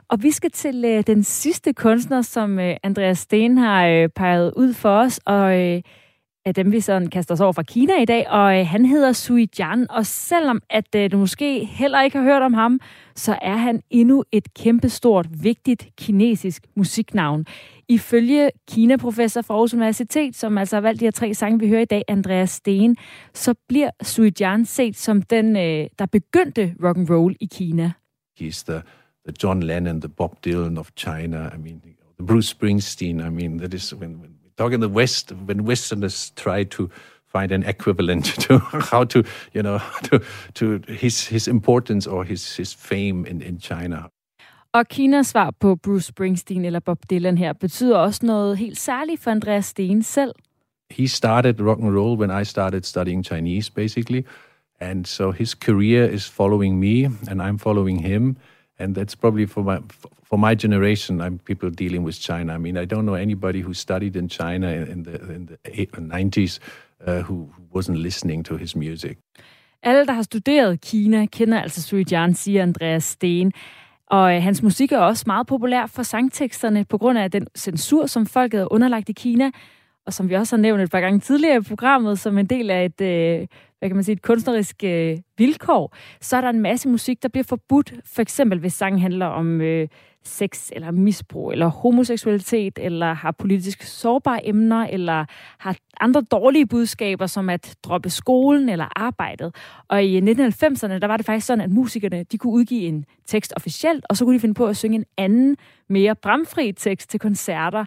[0.09, 4.53] Og vi skal til øh, den sidste kunstner, som øh, Andreas Sten har øh, peget
[4.57, 5.83] ud for os, og øh,
[6.45, 9.13] af dem vi sådan kaster os over fra Kina i dag, og øh, han hedder
[9.13, 12.81] Sui Jian, og selvom at øh, du måske heller ikke har hørt om ham,
[13.17, 17.47] så er han endnu et kæmpestort, vigtigt kinesisk musiknavn.
[17.89, 21.83] Ifølge Kina-professor fra Aarhus Universitet, som altså har valgt de her tre sange, vi hører
[21.83, 22.97] i dag, Andreas Steen,
[23.35, 27.93] så bliver Sui Jian set som den, øh, der begyndte rock and roll i Kina.
[28.41, 28.83] He's the,
[29.29, 31.51] the John Lennon, the Bob Dylan of China.
[31.55, 31.81] I mean,
[32.19, 33.21] the Bruce Springsteen.
[33.21, 36.89] I mean, that is when, when talk in the West, when Westerners try to
[37.33, 38.59] find an equivalent to
[38.93, 39.19] how to,
[39.55, 40.21] you know, to,
[40.55, 44.09] to his, his importance or his, his fame in, in China.
[44.73, 49.21] Og Kinas svar på Bruce Springsteen eller Bob Dylan her betyder også noget helt særligt
[49.23, 50.35] for Andreas Steen selv.
[50.91, 54.23] He started rock and roll when I started studying Chinese, basically.
[54.81, 58.37] And so his career is following me, and I'm following him.
[58.79, 59.79] And that's probably for my
[60.31, 61.21] for my generation.
[61.21, 62.55] I'm people dealing with China.
[62.55, 65.57] I mean, I don't know anybody who studied in China in the in the
[66.01, 69.19] 90s uh, uh, who wasn't listening to his music.
[69.83, 73.53] Alle, der har studeret Kina, kender altså Sui Jian, siger Andreas Sten.
[74.07, 78.07] Og øh, hans musik er også meget populær for sangteksterne på grund af den censur,
[78.07, 79.51] som folket er underlagt i Kina,
[80.07, 82.71] og som vi også har nævnt et par gange tidligere i programmet, som en del
[82.71, 83.47] af et, øh,
[83.79, 87.29] hvad kan man sige, et kunstnerisk øh, vilkår, så er der en masse musik, der
[87.29, 87.95] bliver forbudt.
[88.05, 89.89] For eksempel hvis sangen handler om øh,
[90.25, 95.25] sex eller misbrug eller homoseksualitet, eller har politisk sårbare emner, eller
[95.59, 99.55] har andre dårlige budskaber, som at droppe skolen eller arbejdet.
[99.89, 103.53] Og i 1990'erne, der var det faktisk sådan, at musikerne de kunne udgive en tekst
[103.57, 105.57] officielt, og så kunne de finde på at synge en anden,
[105.89, 107.85] mere bramfri tekst til koncerter.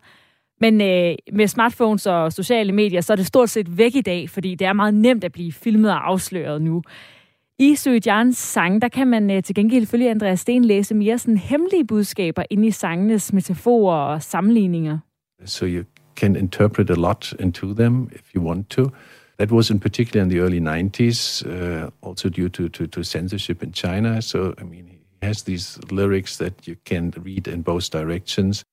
[0.62, 4.30] Men øh, med smartphones og sociale medier, så er det stort set væk i dag,
[4.30, 6.82] fordi det er meget nemt at blive filmet og afsløret nu.
[7.60, 7.76] I
[8.06, 11.86] Jans sang, der kan man øh, til gengæld følge Andreas Sten læse mere sådan hemmelige
[11.86, 14.98] budskaber ind i sangenes metaforer og sammenligninger.
[15.46, 15.84] So you
[16.16, 18.90] can interpret a lot into them if you want to.
[19.40, 23.64] That was in particular in the early 90s, uh, also due to, to, to censorship
[23.64, 24.22] in China.
[24.22, 28.64] So, I mean, he has these lyrics that you can read in both directions.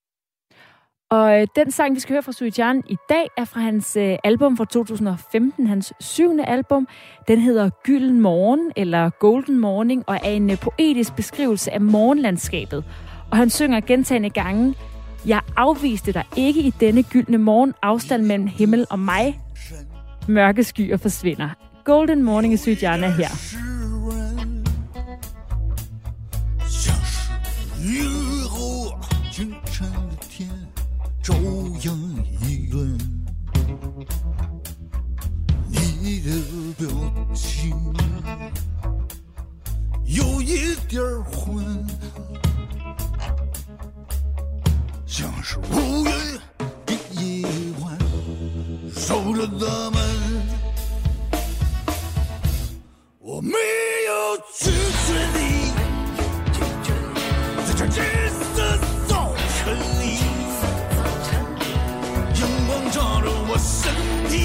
[1.10, 4.16] Og øh, den sang, vi skal høre fra Suijan i dag, er fra hans øh,
[4.24, 6.88] album fra 2015, hans syvende album.
[7.28, 12.84] Den hedder Gylden Morgen, eller Golden Morning, og er en øh, poetisk beskrivelse af morgenlandskabet.
[13.30, 14.74] Og han synger gentagende gange,
[15.26, 19.40] Jeg afviste dig ikke i denne gyldne morgen, afstand mellem himmel og mig.
[20.28, 21.48] Mørke skyer forsvinder.
[21.84, 23.28] Golden Morning i Suijan er her.
[26.70, 28.19] 朝
[36.02, 36.30] 你的
[36.78, 36.88] 表
[37.34, 37.76] 情
[40.06, 41.86] 有一点混，
[45.06, 46.10] 像是乌云
[46.86, 47.46] 的夜
[47.82, 47.98] 晚
[48.96, 50.00] 守着大门。
[53.18, 54.70] 我没有拒
[55.06, 55.38] 绝你，
[57.66, 58.02] 在这金
[58.54, 60.02] 色早晨里，
[62.40, 63.92] 阳光照着我身
[64.30, 64.40] 体。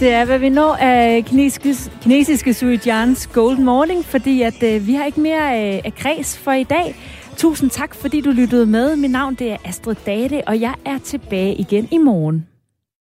[0.00, 4.94] Det er, hvad vi når af kinesiske, kinesiske Suijans Golden Morning, fordi at øh, vi
[4.94, 6.94] har ikke mere øh, af kreds for i dag.
[7.36, 8.96] Tusind tak, fordi du lyttede med.
[8.96, 12.49] Mit navn det er Astrid Date, og jeg er tilbage igen i morgen.